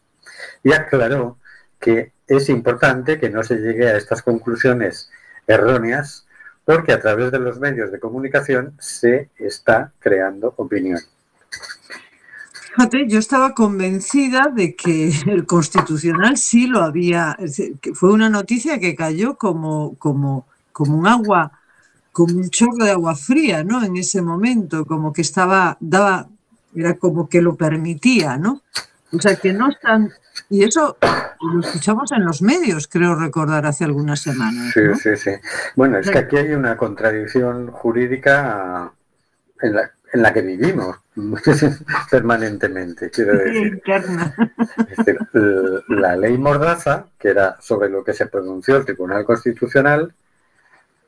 [0.64, 1.38] Y aclaró
[1.80, 5.10] que es importante que no se llegue a estas conclusiones
[5.46, 6.26] erróneas
[6.66, 11.00] porque a través de los medios de comunicación se está creando opinión.
[12.78, 17.36] Fíjate, yo estaba convencida de que el Constitucional sí lo había,
[17.82, 20.46] que fue una noticia que cayó como, como
[20.78, 21.52] como un agua,
[22.12, 23.84] como un chorro de agua fría, ¿no?
[23.84, 26.28] En ese momento, como que estaba, daba,
[26.76, 28.62] era como que lo permitía, ¿no?
[29.12, 30.12] O sea, que no están...
[30.52, 30.98] Y eso
[31.42, 34.72] lo escuchamos en los medios, creo recordar, hace algunas semanas.
[34.72, 35.32] Sí, sí, sí.
[35.76, 38.92] Bueno, es que aquí hay una contradicción jurídica
[39.64, 40.96] en la, en la que vivimos
[42.12, 43.82] permanentemente, quiero decir.
[45.88, 50.14] la ley Mordaza, que era sobre lo que se pronunció el Tribunal Constitucional,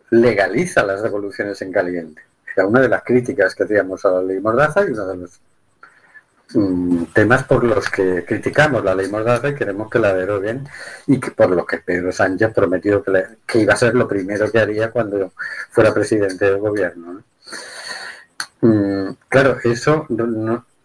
[0.10, 2.24] legaliza las devoluciones en caliente.
[2.56, 5.40] Era una de las críticas que hacíamos a la ley Mordaza y uno de los
[6.56, 10.68] mm, temas por los que criticamos la ley Mordaza y queremos que la deroguen
[11.06, 14.52] y que por lo que Pedro Sánchez prometió que, que iba a ser lo primero
[14.52, 15.34] que haría cuando
[15.70, 17.22] fuera presidente del gobierno.
[18.62, 20.06] Mm, claro, eso,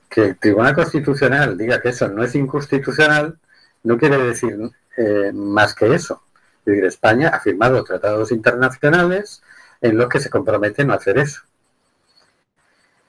[0.09, 3.39] que el Tribunal Constitucional diga que eso no es inconstitucional,
[3.83, 4.59] no quiere decir
[4.97, 6.23] eh, más que eso.
[6.67, 9.43] España ha firmado tratados internacionales
[9.81, 11.43] en los que se comprometen a hacer eso.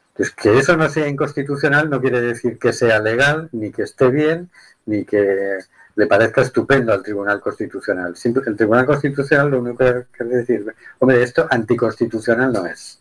[0.09, 4.09] Entonces, que eso no sea inconstitucional no quiere decir que sea legal, ni que esté
[4.09, 4.49] bien,
[4.85, 5.59] ni que
[5.95, 8.15] le parezca estupendo al Tribunal Constitucional.
[8.23, 12.99] El Tribunal Constitucional lo único que quiere decir, hombre, esto anticonstitucional no es.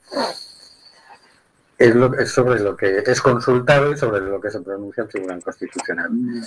[1.76, 5.08] Es, lo, es, sobre lo que es consultado y sobre lo que se pronuncia el
[5.08, 6.10] Tribunal Constitucional.
[6.10, 6.42] Mm.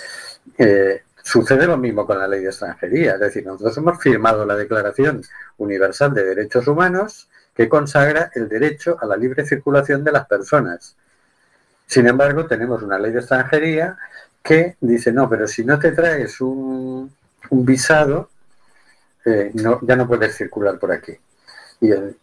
[0.58, 4.56] Eh, Sucede lo mismo con la ley de extranjería, es decir, nosotros hemos firmado la
[4.56, 5.22] Declaración
[5.58, 10.96] Universal de Derechos Humanos que consagra el derecho a la libre circulación de las personas.
[11.86, 13.98] Sin embargo, tenemos una ley de extranjería
[14.42, 17.14] que dice, no, pero si no te traes un,
[17.50, 18.30] un visado,
[19.26, 21.12] eh, no, ya no puedes circular por aquí.
[21.82, 22.16] ¿Y en,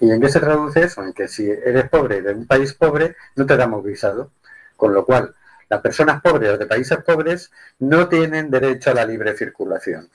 [0.00, 1.04] ¿Y en qué se traduce eso?
[1.04, 4.30] En que si eres pobre de un país pobre, no te damos visado.
[4.76, 5.34] Con lo cual,
[5.68, 10.08] las personas pobres de países pobres no tienen derecho a la libre circulación.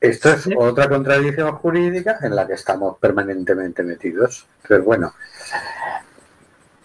[0.00, 4.46] Esto es otra contradicción jurídica en la que estamos permanentemente metidos.
[4.66, 5.14] Pero bueno,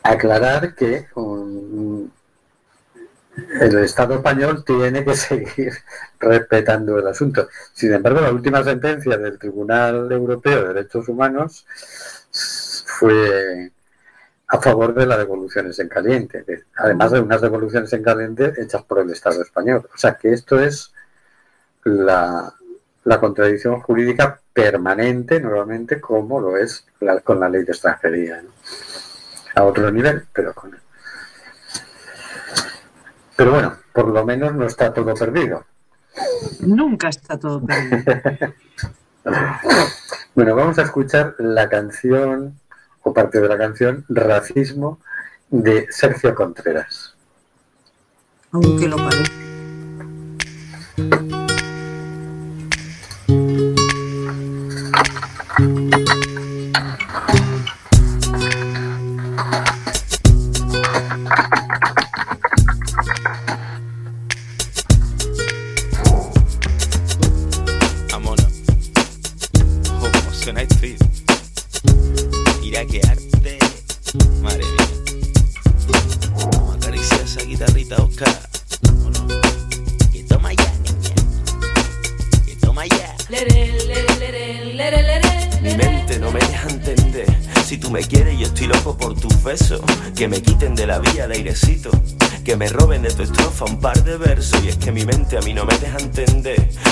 [0.02, 2.10] aclarar que um,
[3.36, 5.74] el Estado español tiene que seguir
[6.20, 7.48] respetando el asunto.
[7.74, 11.66] Sin embargo, la última sentencia del Tribunal Europeo de Derechos Humanos
[12.86, 13.72] fue
[14.48, 19.00] a favor de las devoluciones en caliente, además de unas devoluciones en caliente hechas por
[19.00, 19.90] el Estado español.
[19.94, 20.94] O sea que esto es
[21.84, 22.54] la,
[23.20, 28.44] contradicción jurídica permanente, nuevamente, como lo es la, con la ley de extranjería.
[29.56, 30.83] A otro nivel, pero con
[33.36, 35.66] pero bueno, por lo menos no está todo perdido.
[36.62, 38.14] Nunca está todo perdido.
[40.36, 42.60] bueno, vamos a escuchar la canción,
[43.02, 45.00] o parte de la canción, Racismo,
[45.50, 47.16] de Sergio Contreras.
[48.52, 49.43] Aunque lo parezca.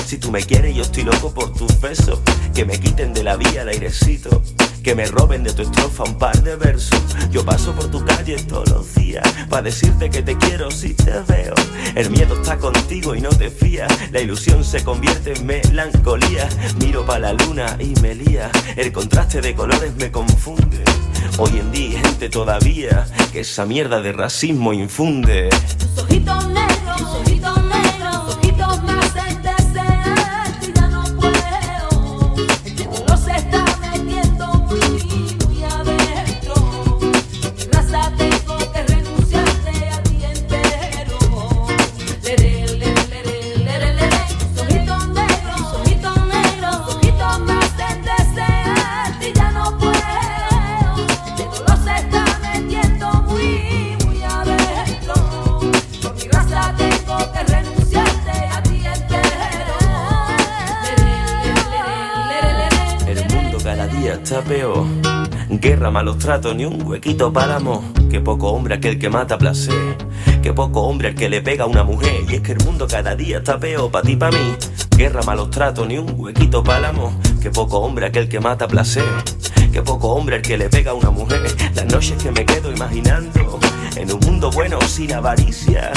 [0.06, 2.20] Si tú me quieres, yo estoy loco por tus besos.
[2.54, 4.42] Que me quiten de la vía el airecito.
[4.82, 7.02] Que me roben de tu estrofa un par de versos.
[7.30, 9.26] Yo paso por tu calle todos los días.
[9.48, 11.54] Para decirte que te quiero si te veo.
[11.94, 13.90] El miedo está contigo y no te fías.
[14.12, 16.48] La ilusión se convierte en melancolía.
[16.78, 18.50] Miro para la luna y me lía.
[18.76, 20.84] El contraste de colores me confunde.
[21.38, 25.48] Hoy en día hay gente todavía que esa mierda de racismo infunde.
[25.78, 27.02] Tus ojitos negros,
[65.92, 67.82] malos tratos, ni un huequito para amor.
[68.10, 69.96] Que poco hombre aquel que mata placer.
[70.42, 72.24] Que poco hombre el que le pega a una mujer.
[72.28, 74.56] Y es que el mundo cada día está peor, pa' ti, pa' mí.
[74.96, 77.12] Guerra, malos tratos, ni un huequito para amor.
[77.40, 79.04] Que poco hombre aquel que mata placer.
[79.70, 81.42] Que poco hombre el que le pega a una mujer.
[81.74, 83.60] Las noches que me quedo imaginando.
[83.96, 85.92] En un mundo bueno sin avaricia.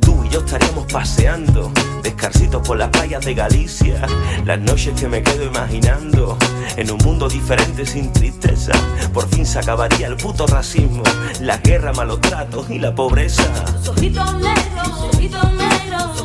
[0.00, 1.72] Tú y yo estaríamos paseando,
[2.02, 4.06] descarcitos por las playas de Galicia.
[4.44, 6.36] Las noches que me quedo imaginando,
[6.76, 8.72] en un mundo diferente sin tristeza.
[9.12, 11.02] Por fin se acabaría el puto racismo,
[11.40, 13.42] la guerra, malos tratos y la pobreza.
[13.42, 16.20] Negros, ojitos negros,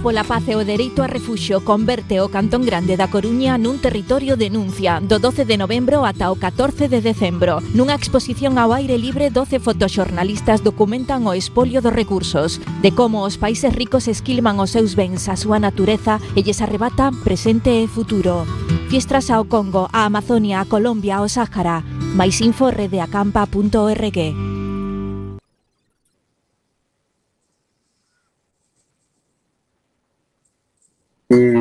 [0.00, 4.38] pola paz e o dereito a refuxo converte o Cantón Grande da Coruña nun territorio
[4.38, 7.58] denuncia do 12 de novembro ata o 14 de decembro.
[7.74, 13.36] Nunha exposición ao aire libre, 12 fotoxornalistas documentan o espolio dos recursos, de como os
[13.36, 18.46] países ricos esquilman os seus bens, a súa natureza e lles arrebatan presente e futuro.
[18.88, 21.84] Fiestras ao Congo, a Amazonia, a Colombia, ao Sáhara.
[22.16, 24.47] Mais info redeacampa.org.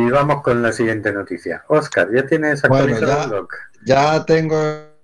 [0.07, 1.63] Y vamos con la siguiente noticia.
[1.67, 3.47] Oscar, ¿ya tienes Bueno, actualizado ya- el blog?
[3.85, 4.57] Ya tengo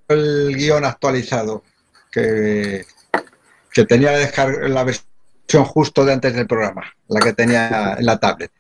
[0.08, 1.64] el guion actualizado,
[2.12, 2.86] que,
[3.72, 8.06] que tenía que dejar la versión justo de antes del programa, la que tenía en
[8.06, 8.52] la tablet.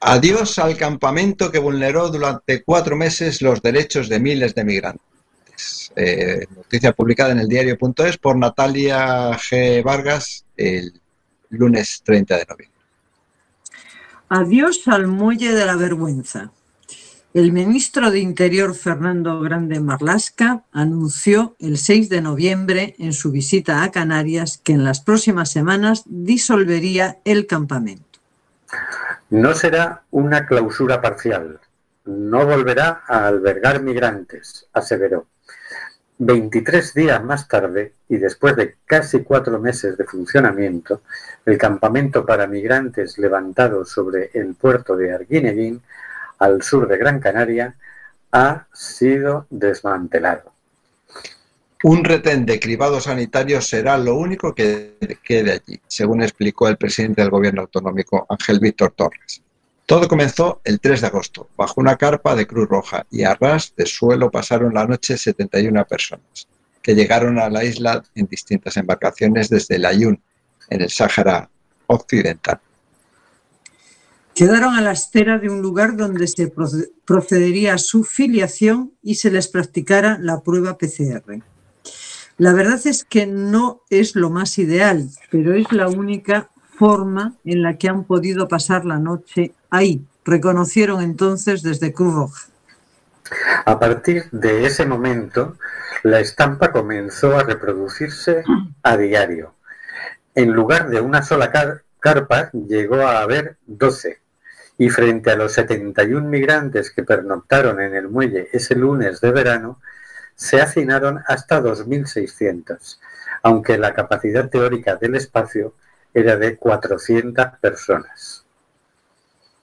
[0.00, 5.02] Adiós al campamento que vulneró durante cuatro meses los derechos de miles de migrantes.
[5.58, 5.92] migrantes.
[5.96, 9.82] Eh, noticia publicada en el diario.es por Natalia G.
[9.82, 10.92] Vargas el
[11.50, 12.77] lunes 30 de noviembre.
[14.30, 16.50] Adiós al muelle de la vergüenza.
[17.32, 23.82] El ministro de Interior Fernando Grande Marlasca anunció el 6 de noviembre en su visita
[23.82, 28.18] a Canarias que en las próximas semanas disolvería el campamento.
[29.30, 31.60] No será una clausura parcial.
[32.04, 35.26] No volverá a albergar migrantes, aseveró.
[36.18, 41.02] 23 días más tarde, y después de casi cuatro meses de funcionamiento,
[41.46, 45.80] el campamento para migrantes levantado sobre el puerto de Arguineguín,
[46.38, 47.74] al sur de Gran Canaria,
[48.32, 50.52] ha sido desmantelado.
[51.84, 57.22] Un retén de cribado sanitario será lo único que quede allí, según explicó el presidente
[57.22, 59.42] del gobierno autonómico, Ángel Víctor Torres.
[59.88, 63.72] Todo comenzó el 3 de agosto, bajo una carpa de Cruz Roja, y a ras
[63.74, 66.46] de suelo pasaron la noche 71 personas,
[66.82, 70.20] que llegaron a la isla en distintas embarcaciones desde el Ayun,
[70.68, 71.48] en el Sáhara
[71.86, 72.60] Occidental.
[74.34, 79.14] Quedaron a la espera de un lugar donde se proce- procedería a su filiación y
[79.14, 81.42] se les practicara la prueba PCR.
[82.36, 87.62] La verdad es que no es lo más ideal, pero es la única forma en
[87.62, 92.46] la que han podido pasar la noche ahí, reconocieron entonces desde Cruz Roja.
[93.66, 95.56] A partir de ese momento,
[96.02, 98.44] la estampa comenzó a reproducirse
[98.82, 99.54] a diario.
[100.34, 104.20] En lugar de una sola car- carpa, llegó a haber 12.
[104.78, 109.80] Y frente a los 71 migrantes que pernoctaron en el muelle ese lunes de verano,
[110.36, 113.00] se hacinaron hasta 2.600,
[113.42, 115.74] aunque la capacidad teórica del espacio
[116.14, 118.44] era de 400 personas.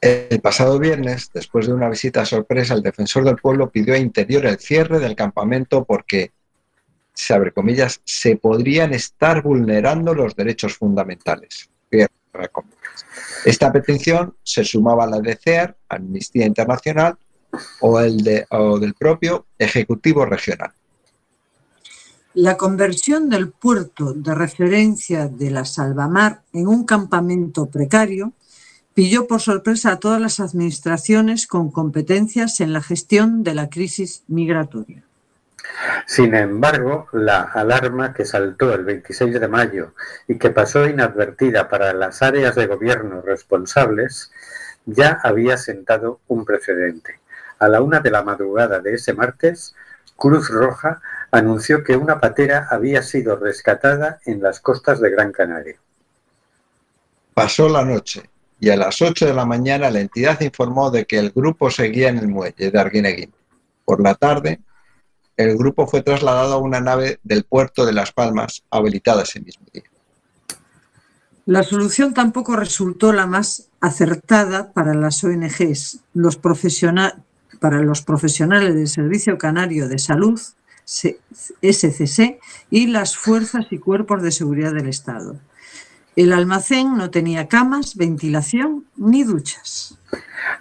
[0.02, 4.46] El pasado viernes, después de una visita sorpresa, el defensor del pueblo pidió a Interior
[4.46, 6.32] el cierre del campamento porque,
[7.14, 11.70] se comillas, se podrían estar vulnerando los derechos fundamentales.
[13.46, 17.18] Esta petición se sumaba a la de CEAR, Amnistía Internacional,
[17.80, 20.72] o, el de, o del propio Ejecutivo Regional.
[22.36, 28.34] La conversión del puerto de referencia de la Salvamar en un campamento precario
[28.94, 34.24] pilló por sorpresa a todas las administraciones con competencias en la gestión de la crisis
[34.28, 35.02] migratoria.
[36.08, 39.94] Sin embargo, la alarma que saltó el 26 de mayo
[40.28, 44.30] y que pasó inadvertida para las áreas de gobierno responsables
[44.86, 47.22] ya había sentado un precedente.
[47.60, 49.74] A la una de la madrugada de ese martes,
[50.18, 51.02] Cruz Roja
[51.36, 55.76] anunció que una patera había sido rescatada en las costas de Gran Canaria.
[57.34, 58.30] Pasó la noche
[58.60, 62.08] y a las 8 de la mañana la entidad informó de que el grupo seguía
[62.08, 63.34] en el muelle de Arguineguín.
[63.84, 64.62] Por la tarde,
[65.36, 69.66] el grupo fue trasladado a una nave del puerto de Las Palmas, habilitada ese mismo
[69.74, 69.84] día.
[71.46, 77.22] La solución tampoco resultó la más acertada para las ONGs, los profesiona-
[77.60, 80.40] para los profesionales del Servicio Canario de Salud,
[80.86, 85.36] SCC, y las fuerzas y cuerpos de seguridad del Estado.
[86.16, 89.98] El almacén no tenía camas, ventilación ni duchas.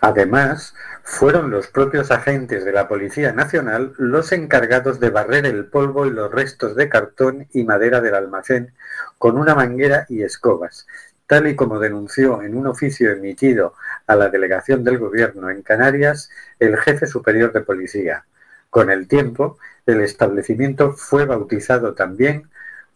[0.00, 6.06] Además, fueron los propios agentes de la Policía Nacional los encargados de barrer el polvo
[6.06, 8.72] y los restos de cartón y madera del almacén
[9.18, 10.86] con una manguera y escobas,
[11.26, 13.74] tal y como denunció en un oficio emitido
[14.06, 18.24] a la delegación del Gobierno en Canarias el jefe superior de policía.
[18.70, 22.48] Con el tiempo, el establecimiento fue bautizado también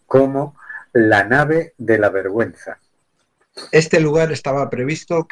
[0.06, 0.56] como
[0.92, 2.78] la nave de la vergüenza.
[3.72, 5.26] Este lugar estaba previsto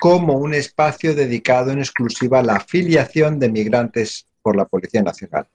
[0.00, 5.46] como un espacio dedicado en exclusiva a la afiliación de migrantes por la Policía Nacional,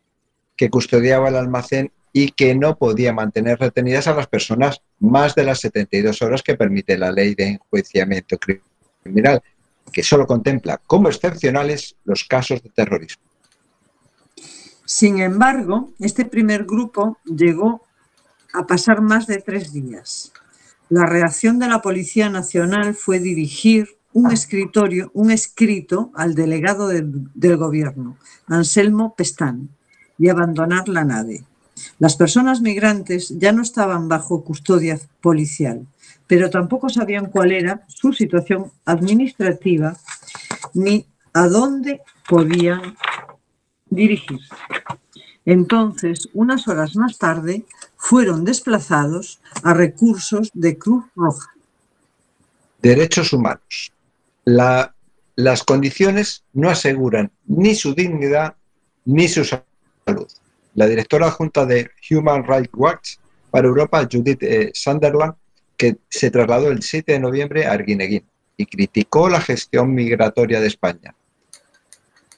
[0.55, 5.45] que custodiaba el almacén y que no podía mantener retenidas a las personas más de
[5.45, 9.41] las 72 horas que permite la ley de enjuiciamiento criminal,
[9.91, 13.30] que solo contempla como excepcionales los casos de terrorismo.
[14.93, 17.81] Sin embargo, este primer grupo llegó
[18.51, 20.33] a pasar más de tres días.
[20.89, 27.57] La reacción de la Policía Nacional fue dirigir un escritorio, un escrito al delegado del,
[27.57, 28.17] gobierno,
[28.47, 29.69] Anselmo Pestán,
[30.17, 31.45] y abandonar la nave.
[31.97, 35.87] Las personas migrantes ya no estaban bajo custodia policial,
[36.27, 39.95] pero tampoco sabían cuál era su situación administrativa
[40.73, 42.97] ni a dónde podían
[43.91, 44.49] dirigirse.
[45.45, 47.65] Entonces, unas horas más tarde,
[47.97, 51.51] fueron desplazados a recursos de Cruz Roja.
[52.81, 53.91] Derechos humanos.
[54.45, 54.95] La-
[55.35, 58.55] las condiciones no aseguran ni su dignidad
[59.05, 60.27] ni su salud.
[60.75, 63.15] La directora adjunta de Human Rights Watch
[63.49, 65.33] para Europa, Judith eh, Sunderland,
[65.77, 68.23] que se trasladó el 7 de noviembre a Arguineguín
[68.57, 71.15] y criticó la gestión migratoria de España.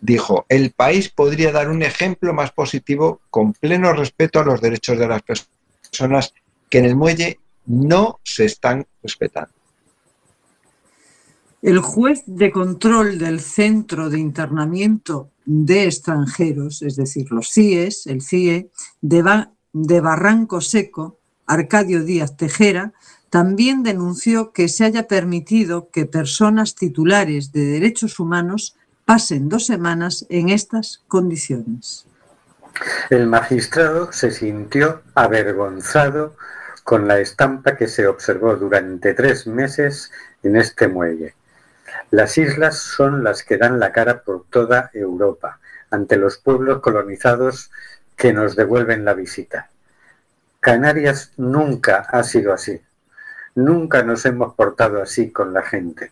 [0.03, 4.99] Dijo, el país podría dar un ejemplo más positivo con pleno respeto a los derechos
[4.99, 6.33] de las personas
[6.69, 9.53] que en el muelle no se están respetando.
[11.61, 18.21] El juez de control del Centro de Internamiento de Extranjeros, es decir, los CIES, el
[18.21, 22.91] CIE, de, de Barranco Seco, Arcadio Díaz Tejera,
[23.29, 28.75] también denunció que se haya permitido que personas titulares de derechos humanos
[29.05, 32.05] pasen dos semanas en estas condiciones.
[33.09, 36.35] El magistrado se sintió avergonzado
[36.83, 41.35] con la estampa que se observó durante tres meses en este muelle.
[42.11, 45.59] Las islas son las que dan la cara por toda Europa
[45.91, 47.71] ante los pueblos colonizados
[48.15, 49.69] que nos devuelven la visita.
[50.59, 52.81] Canarias nunca ha sido así.
[53.55, 56.11] Nunca nos hemos portado así con la gente.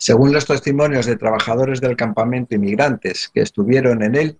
[0.00, 4.38] Según los testimonios de trabajadores del campamento inmigrantes que estuvieron en él,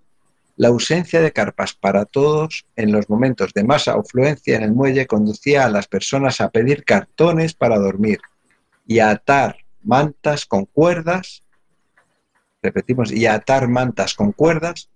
[0.56, 5.06] la ausencia de carpas para todos en los momentos de más afluencia en el muelle
[5.06, 8.20] conducía a las personas a pedir cartones para dormir
[8.86, 11.42] y a atar mantas con cuerdas,
[12.62, 14.88] repetimos, y a atar mantas con cuerdas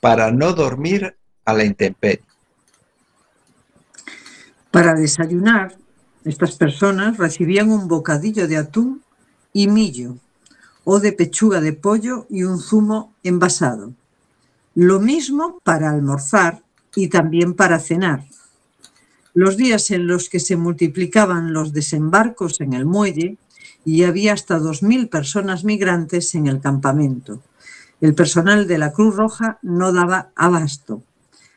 [0.00, 2.22] para no dormir a la intemperie.
[4.70, 5.74] Para desayunar,
[6.24, 9.03] estas personas recibían un bocadillo de atún
[9.54, 10.18] y millo,
[10.84, 13.94] o de pechuga de pollo y un zumo envasado.
[14.74, 16.62] Lo mismo para almorzar
[16.94, 18.26] y también para cenar.
[19.32, 23.38] Los días en los que se multiplicaban los desembarcos en el muelle
[23.84, 27.40] y había hasta 2.000 personas migrantes en el campamento.
[28.00, 31.02] El personal de la Cruz Roja no daba abasto.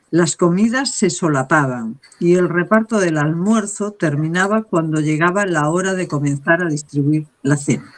[0.09, 6.07] Las comidas se solapaban y el reparto del almuerzo terminaba cuando llegaba la hora de
[6.07, 7.93] comenzar a distribuir la cena.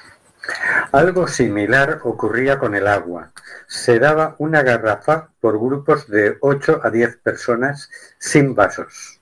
[0.92, 3.32] Algo similar ocurría con el agua.
[3.68, 9.20] Se daba una garrafa por grupos de 8 a 10 personas sin vasos.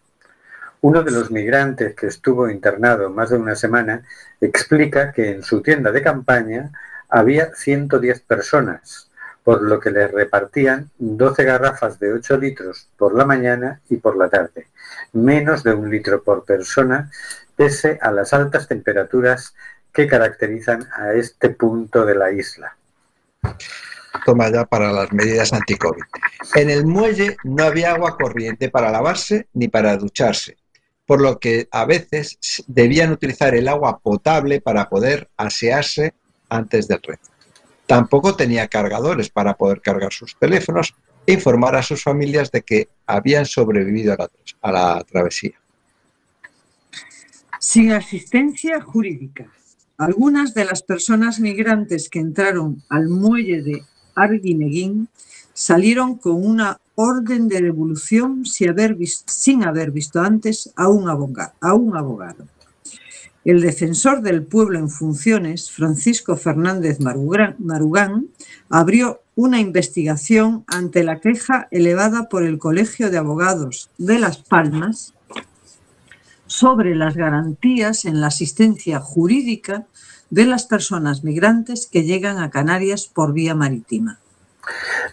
[0.80, 4.04] Uno de los migrantes que estuvo internado más de una semana
[4.40, 6.72] explica que en su tienda de campaña
[7.10, 9.07] había 110 personas,
[9.48, 14.18] por lo que le repartían 12 garrafas de 8 litros por la mañana y por
[14.18, 14.68] la tarde,
[15.14, 17.10] menos de un litro por persona,
[17.56, 19.56] pese a las altas temperaturas
[19.94, 22.76] que caracterizan a este punto de la isla.
[24.26, 26.04] Toma ya para las medidas anti-COVID.
[26.56, 30.58] En el muelle no había agua corriente para lavarse ni para ducharse,
[31.06, 32.38] por lo que a veces
[32.68, 36.14] debían utilizar el agua potable para poder asearse
[36.50, 37.37] antes del rezo.
[37.88, 40.94] Tampoco tenía cargadores para poder cargar sus teléfonos
[41.26, 44.16] e informar a sus familias de que habían sobrevivido
[44.62, 45.54] a la, travesía.
[47.60, 49.50] Sin asistencia jurídica.
[49.98, 53.84] Algunas de las personas migrantes que entraron al muelle de
[54.16, 55.10] Arguineguín
[55.54, 62.48] salieron con una orden de devolución sin haber, visto antes a un abogado.
[63.48, 68.28] El defensor del pueblo en funciones, Francisco Fernández Marugán,
[68.70, 75.14] abrió una investigación ante la queja elevada por el Colegio de Abogados de Las Palmas
[76.46, 79.88] sobre las garantías en la asistencia jurídica
[80.30, 84.20] de las personas migrantes que llegan a Canarias por vía marítima.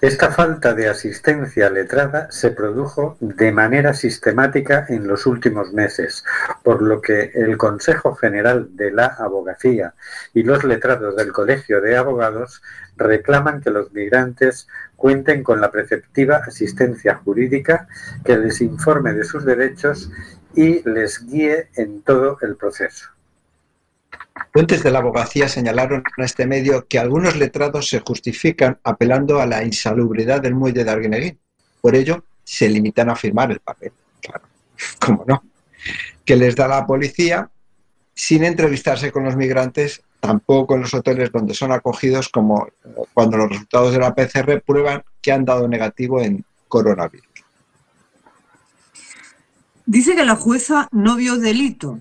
[0.00, 6.24] Esta falta de asistencia letrada se produjo de manera sistemática en los últimos meses,
[6.62, 9.94] por lo que el Consejo General de la Abogacía
[10.32, 12.62] y los letrados del Colegio de Abogados
[12.96, 17.88] reclaman que los migrantes cuenten con la preceptiva asistencia jurídica
[18.24, 20.10] que les informe de sus derechos
[20.54, 23.13] y les guíe en todo el proceso.
[24.52, 29.46] Fuentes de la abogacía señalaron a este medio que algunos letrados se justifican apelando a
[29.46, 31.38] la insalubridad del muelle de Arguineguín.
[31.80, 33.92] Por ello, se limitan a firmar el papel.
[34.20, 34.44] Claro,
[35.00, 35.42] cómo no.
[36.24, 37.48] Que les da la policía
[38.14, 42.72] sin entrevistarse con los migrantes, tampoco en los hoteles donde son acogidos, como eh,
[43.12, 47.28] cuando los resultados de la PCR prueban que han dado negativo en coronavirus.
[49.86, 52.00] Dice que la jueza no vio delito.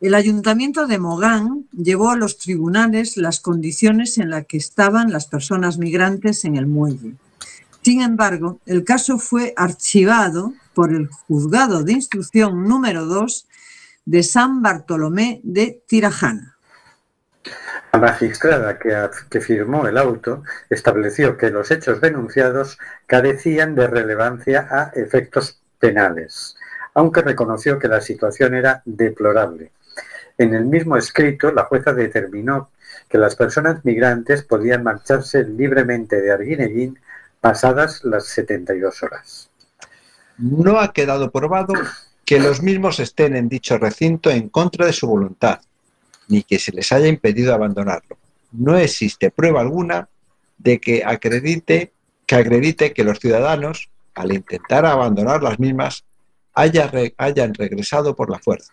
[0.00, 5.26] El ayuntamiento de Mogán llevó a los tribunales las condiciones en las que estaban las
[5.26, 7.16] personas migrantes en el muelle.
[7.82, 13.46] Sin embargo, el caso fue archivado por el juzgado de instrucción número 2
[14.06, 16.56] de San Bartolomé de Tirajana.
[17.92, 18.96] La magistrada que,
[19.28, 26.56] que, firmó el auto estableció que los hechos denunciados carecían de relevancia a efectos penales,
[26.94, 29.72] aunque reconoció que la situación era deplorable.
[30.40, 32.70] En el mismo escrito, la jueza determinó
[33.10, 36.98] que las personas migrantes podían marcharse libremente de Arguineguín
[37.42, 39.50] pasadas las 72 horas.
[40.38, 41.74] No ha quedado probado
[42.24, 45.60] que los mismos estén en dicho recinto en contra de su voluntad,
[46.28, 48.16] ni que se les haya impedido abandonarlo.
[48.50, 50.08] No existe prueba alguna
[50.56, 51.92] de que acredite
[52.26, 56.02] que, los ciudadanos, al intentar abandonar las mismas,
[56.54, 58.72] hayan regresado por la fuerza.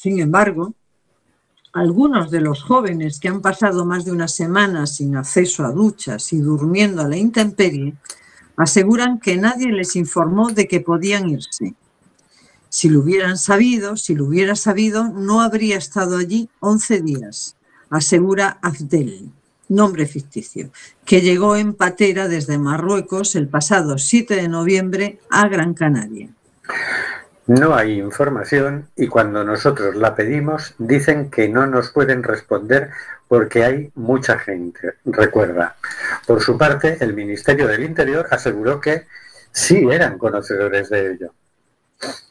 [0.00, 0.74] Sin embargo,
[1.72, 6.32] algunos de los jóvenes que han pasado más de una semana sin acceso a duchas
[6.32, 7.96] y durmiendo a la intemperie
[8.56, 11.74] aseguran que nadie les informó de que podían irse.
[12.68, 17.56] Si lo hubieran sabido, si lo hubiera sabido, no habría estado allí 11 días,
[17.90, 19.32] asegura Abdel,
[19.68, 20.70] nombre ficticio,
[21.04, 26.30] que llegó en patera desde Marruecos el pasado 7 de noviembre a Gran Canaria.
[27.48, 32.90] No hay información y cuando nosotros la pedimos dicen que no nos pueden responder
[33.26, 35.74] porque hay mucha gente, recuerda.
[36.26, 39.06] Por su parte, el Ministerio del Interior aseguró que
[39.50, 41.32] sí eran conocedores de ello.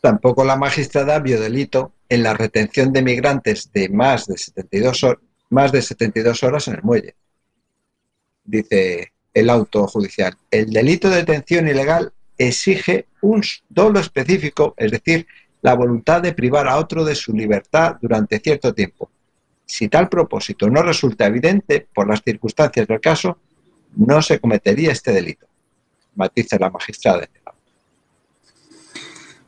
[0.02, 5.20] Tampoco la magistrada vio delito en la retención de migrantes de más de 72, hor
[5.50, 7.16] más de 72 horas en el muelle.
[8.44, 10.38] Dice el auto judicial.
[10.52, 15.28] El delito de detención ilegal exige un dolo específico, es decir,
[15.62, 19.10] la voluntad de privar a otro de su libertad durante cierto tiempo.
[19.66, 23.38] Si tal propósito no resulta evidente por las circunstancias del caso,
[23.96, 25.48] no se cometería este delito,
[26.16, 27.28] matiza la magistrada.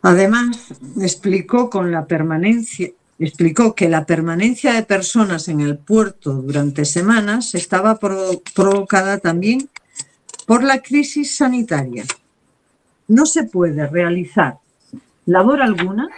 [0.01, 6.85] Además, explicó con la permanencia explicó que la permanencia de personas en el puerto durante
[6.85, 9.69] semanas estaba pro provocada también
[10.45, 12.05] por la crisis sanitaria.
[13.09, 14.59] No se puede realizar
[15.25, 16.09] labor alguna,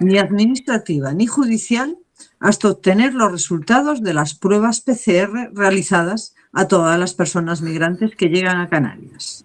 [0.00, 1.98] ni administrativa ni judicial,
[2.40, 8.30] hasta obtener los resultados de las pruebas PCR realizadas a todas las personas migrantes que
[8.30, 9.44] llegan a Canarias.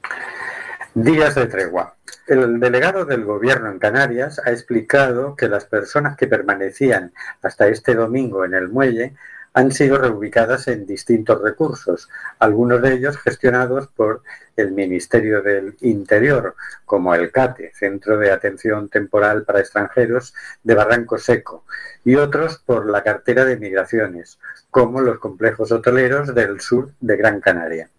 [0.95, 1.95] Días de tregua.
[2.25, 7.11] El delegado del gobierno en Canarias ha explicado que las personas que permanecían
[7.41, 9.13] hasta este domingo en el muelle
[9.58, 14.22] han sido reubicadas en distintos recursos, algunos de ellos gestionados por
[14.55, 16.53] el Ministerio del Interior,
[16.86, 21.66] como el CATE, Centro de Atención Temporal para Extranjeros de Barranco Seco,
[22.05, 24.38] y otros por la cartera de migraciones,
[24.70, 27.89] como los complejos hoteleros del sur de Gran Canaria.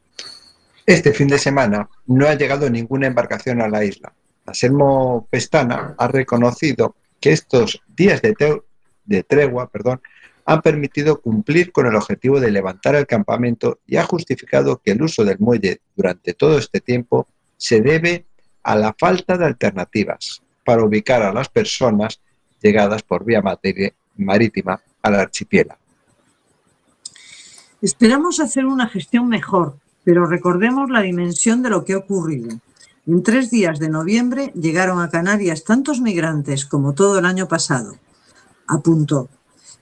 [0.87, 4.13] Este fin de semana no ha llegado ninguna embarcación a la isla.
[4.47, 8.63] Anselmo Pestana ha reconocido que estos días de,
[9.07, 10.01] de tregua perdón,
[10.49, 15.03] han permitido cumplir con el objetivo de levantar el campamento y ha justificado que el
[15.03, 17.27] uso del muelle durante todo este tiempo
[17.59, 18.25] se debe
[18.63, 22.23] a la falta de alternativas para ubicar a las personas
[22.63, 23.43] llegadas por vía
[24.17, 25.81] marítima al archipiélago.
[27.83, 32.59] Esperamos hacer una gestión mejor, pero recordemos la dimensión de lo que ha ocurrido.
[33.07, 37.97] En tres días de noviembre llegaron a Canarias tantos migrantes como todo el año pasado,
[38.67, 39.29] apuntó.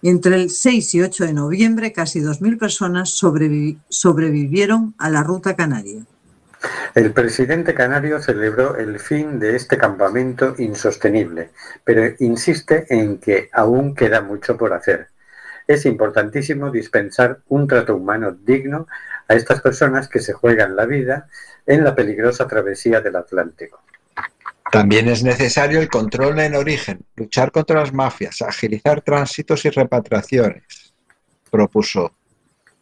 [0.03, 5.57] Entre el 6 y 8 de noviembre, casi 2.000 personas sobrevivi sobrevivieron a la ruta
[5.57, 6.05] canaria.
[6.95, 11.51] El presidente canario celebró el fin de este campamento insostenible,
[11.85, 15.09] pero insiste en que aún queda mucho por hacer.
[15.67, 18.87] Es importantísimo dispensar un trato humano digno
[19.29, 21.29] a estas personas que se juegan la vida
[21.67, 23.83] en la peligrosa travesía del Atlántico.
[24.73, 30.93] También es necesario el control en origen, luchar contra las mafias, agilizar tránsitos y repatriaciones,
[31.51, 32.13] propuso.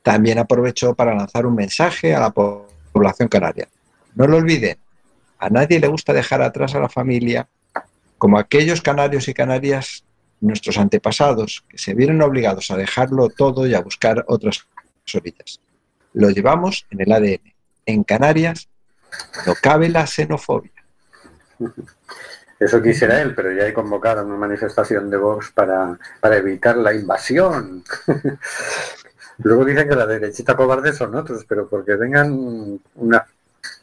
[0.02, 3.68] También aprovechó para lanzar un mensaje a la población canaria.
[4.14, 4.78] No lo olviden,
[5.38, 7.48] a nadie le gusta dejar atrás a la familia,
[8.16, 10.04] como aquellos canarios y canarias,
[10.40, 14.66] nuestros antepasados, que se vieron obligados a dejarlo todo y a buscar otras
[15.14, 15.60] orillas.
[16.14, 17.52] Lo llevamos en el ADN.
[17.86, 18.68] En Canarias
[19.46, 20.73] no cabe la xenofobia.
[22.58, 26.94] Eso quisiera él, pero ya he convocado una manifestación de Vox para, para evitar la
[26.94, 27.82] invasión.
[29.38, 33.22] Luego dicen que la derechita cobarde son otros, pero porque vengan unas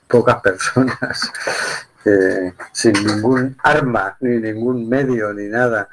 [0.08, 1.32] pocas personas
[2.72, 5.90] sin ningún arma, ni ningún medio, ni nada,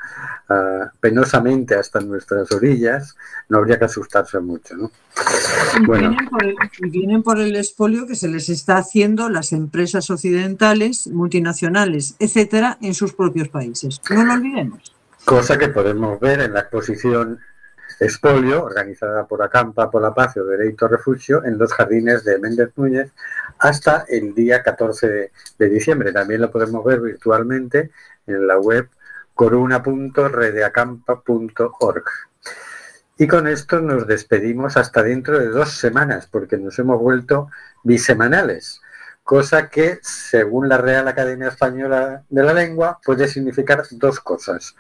[0.48, 3.16] uh, penosamente hasta nuestras orillas,
[3.48, 4.76] no habría que asustarse mucho.
[4.76, 4.90] ¿no?
[5.78, 6.10] Y, bueno.
[6.10, 6.56] vienen por el,
[6.90, 12.94] vienen por el expolio que se les está haciendo las empresas occidentales, multinacionales, etcétera, en
[12.94, 14.00] sus propios países.
[14.10, 14.94] No lo olvidemos.
[15.24, 17.38] Cosa que podemos ver en la exposición
[18.00, 22.38] expolio organizada por Acampa por la Paz y o Derecho Refugio en los jardines de
[22.38, 23.10] Méndez Núñez
[23.58, 26.12] hasta el día 14 de, diciembre.
[26.12, 27.90] También lo podemos ver virtualmente
[28.26, 28.88] en la web
[29.34, 32.04] coruna.redeacampa.org.
[33.20, 37.48] Y con esto nos despedimos hasta dentro de dos semanas, porque nos hemos vuelto
[37.82, 38.80] bisemanales,
[39.24, 44.76] cosa que, según la Real Academia Española de la Lengua, puede significar dos cosas.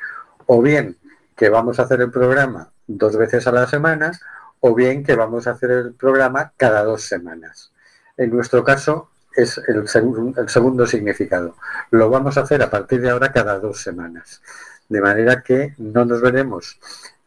[0.46, 0.96] O bien
[1.36, 4.12] que vamos a hacer el programa dos veces a la semana,
[4.60, 7.72] o bien que vamos a hacer el programa cada dos semanas.
[8.18, 11.56] En nuestro caso es el, segun- el segundo significado.
[11.90, 14.42] Lo vamos a hacer a partir de ahora cada dos semanas.
[14.88, 16.78] De manera que no nos veremos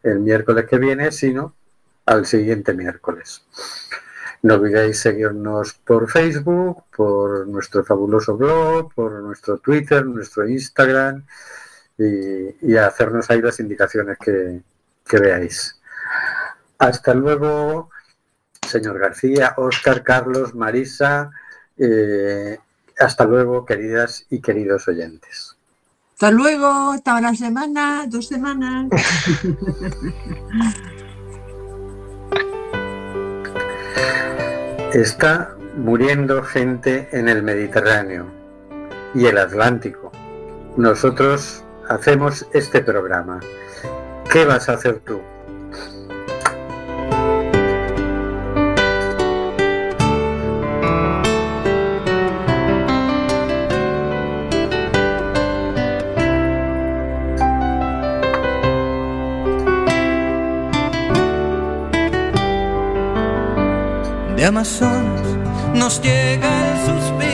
[0.02, 1.54] el miércoles que viene, sino
[2.06, 3.42] al siguiente miércoles.
[4.42, 11.24] No olvidéis seguirnos por Facebook, por nuestro fabuloso blog, por nuestro Twitter, nuestro Instagram
[11.96, 15.80] y, hacernos ahí las indicaciones que veáis.
[16.78, 17.90] Hasta luego,
[18.66, 21.30] señor García, Óscar, Carlos, Marisa.
[21.78, 22.58] eh,
[22.98, 25.56] hasta luego, queridas y queridos oyentes.
[26.12, 28.88] Hasta luego, hasta una semana, dos semanas.
[34.92, 38.26] Está muriendo gente en el Mediterráneo
[39.14, 40.12] y el Atlántico.
[40.76, 43.40] Nosotros hacemos este programa.
[44.30, 45.20] ¿Qué vas a hacer tú?
[64.42, 65.22] De Amazonas
[65.72, 66.61] nos llega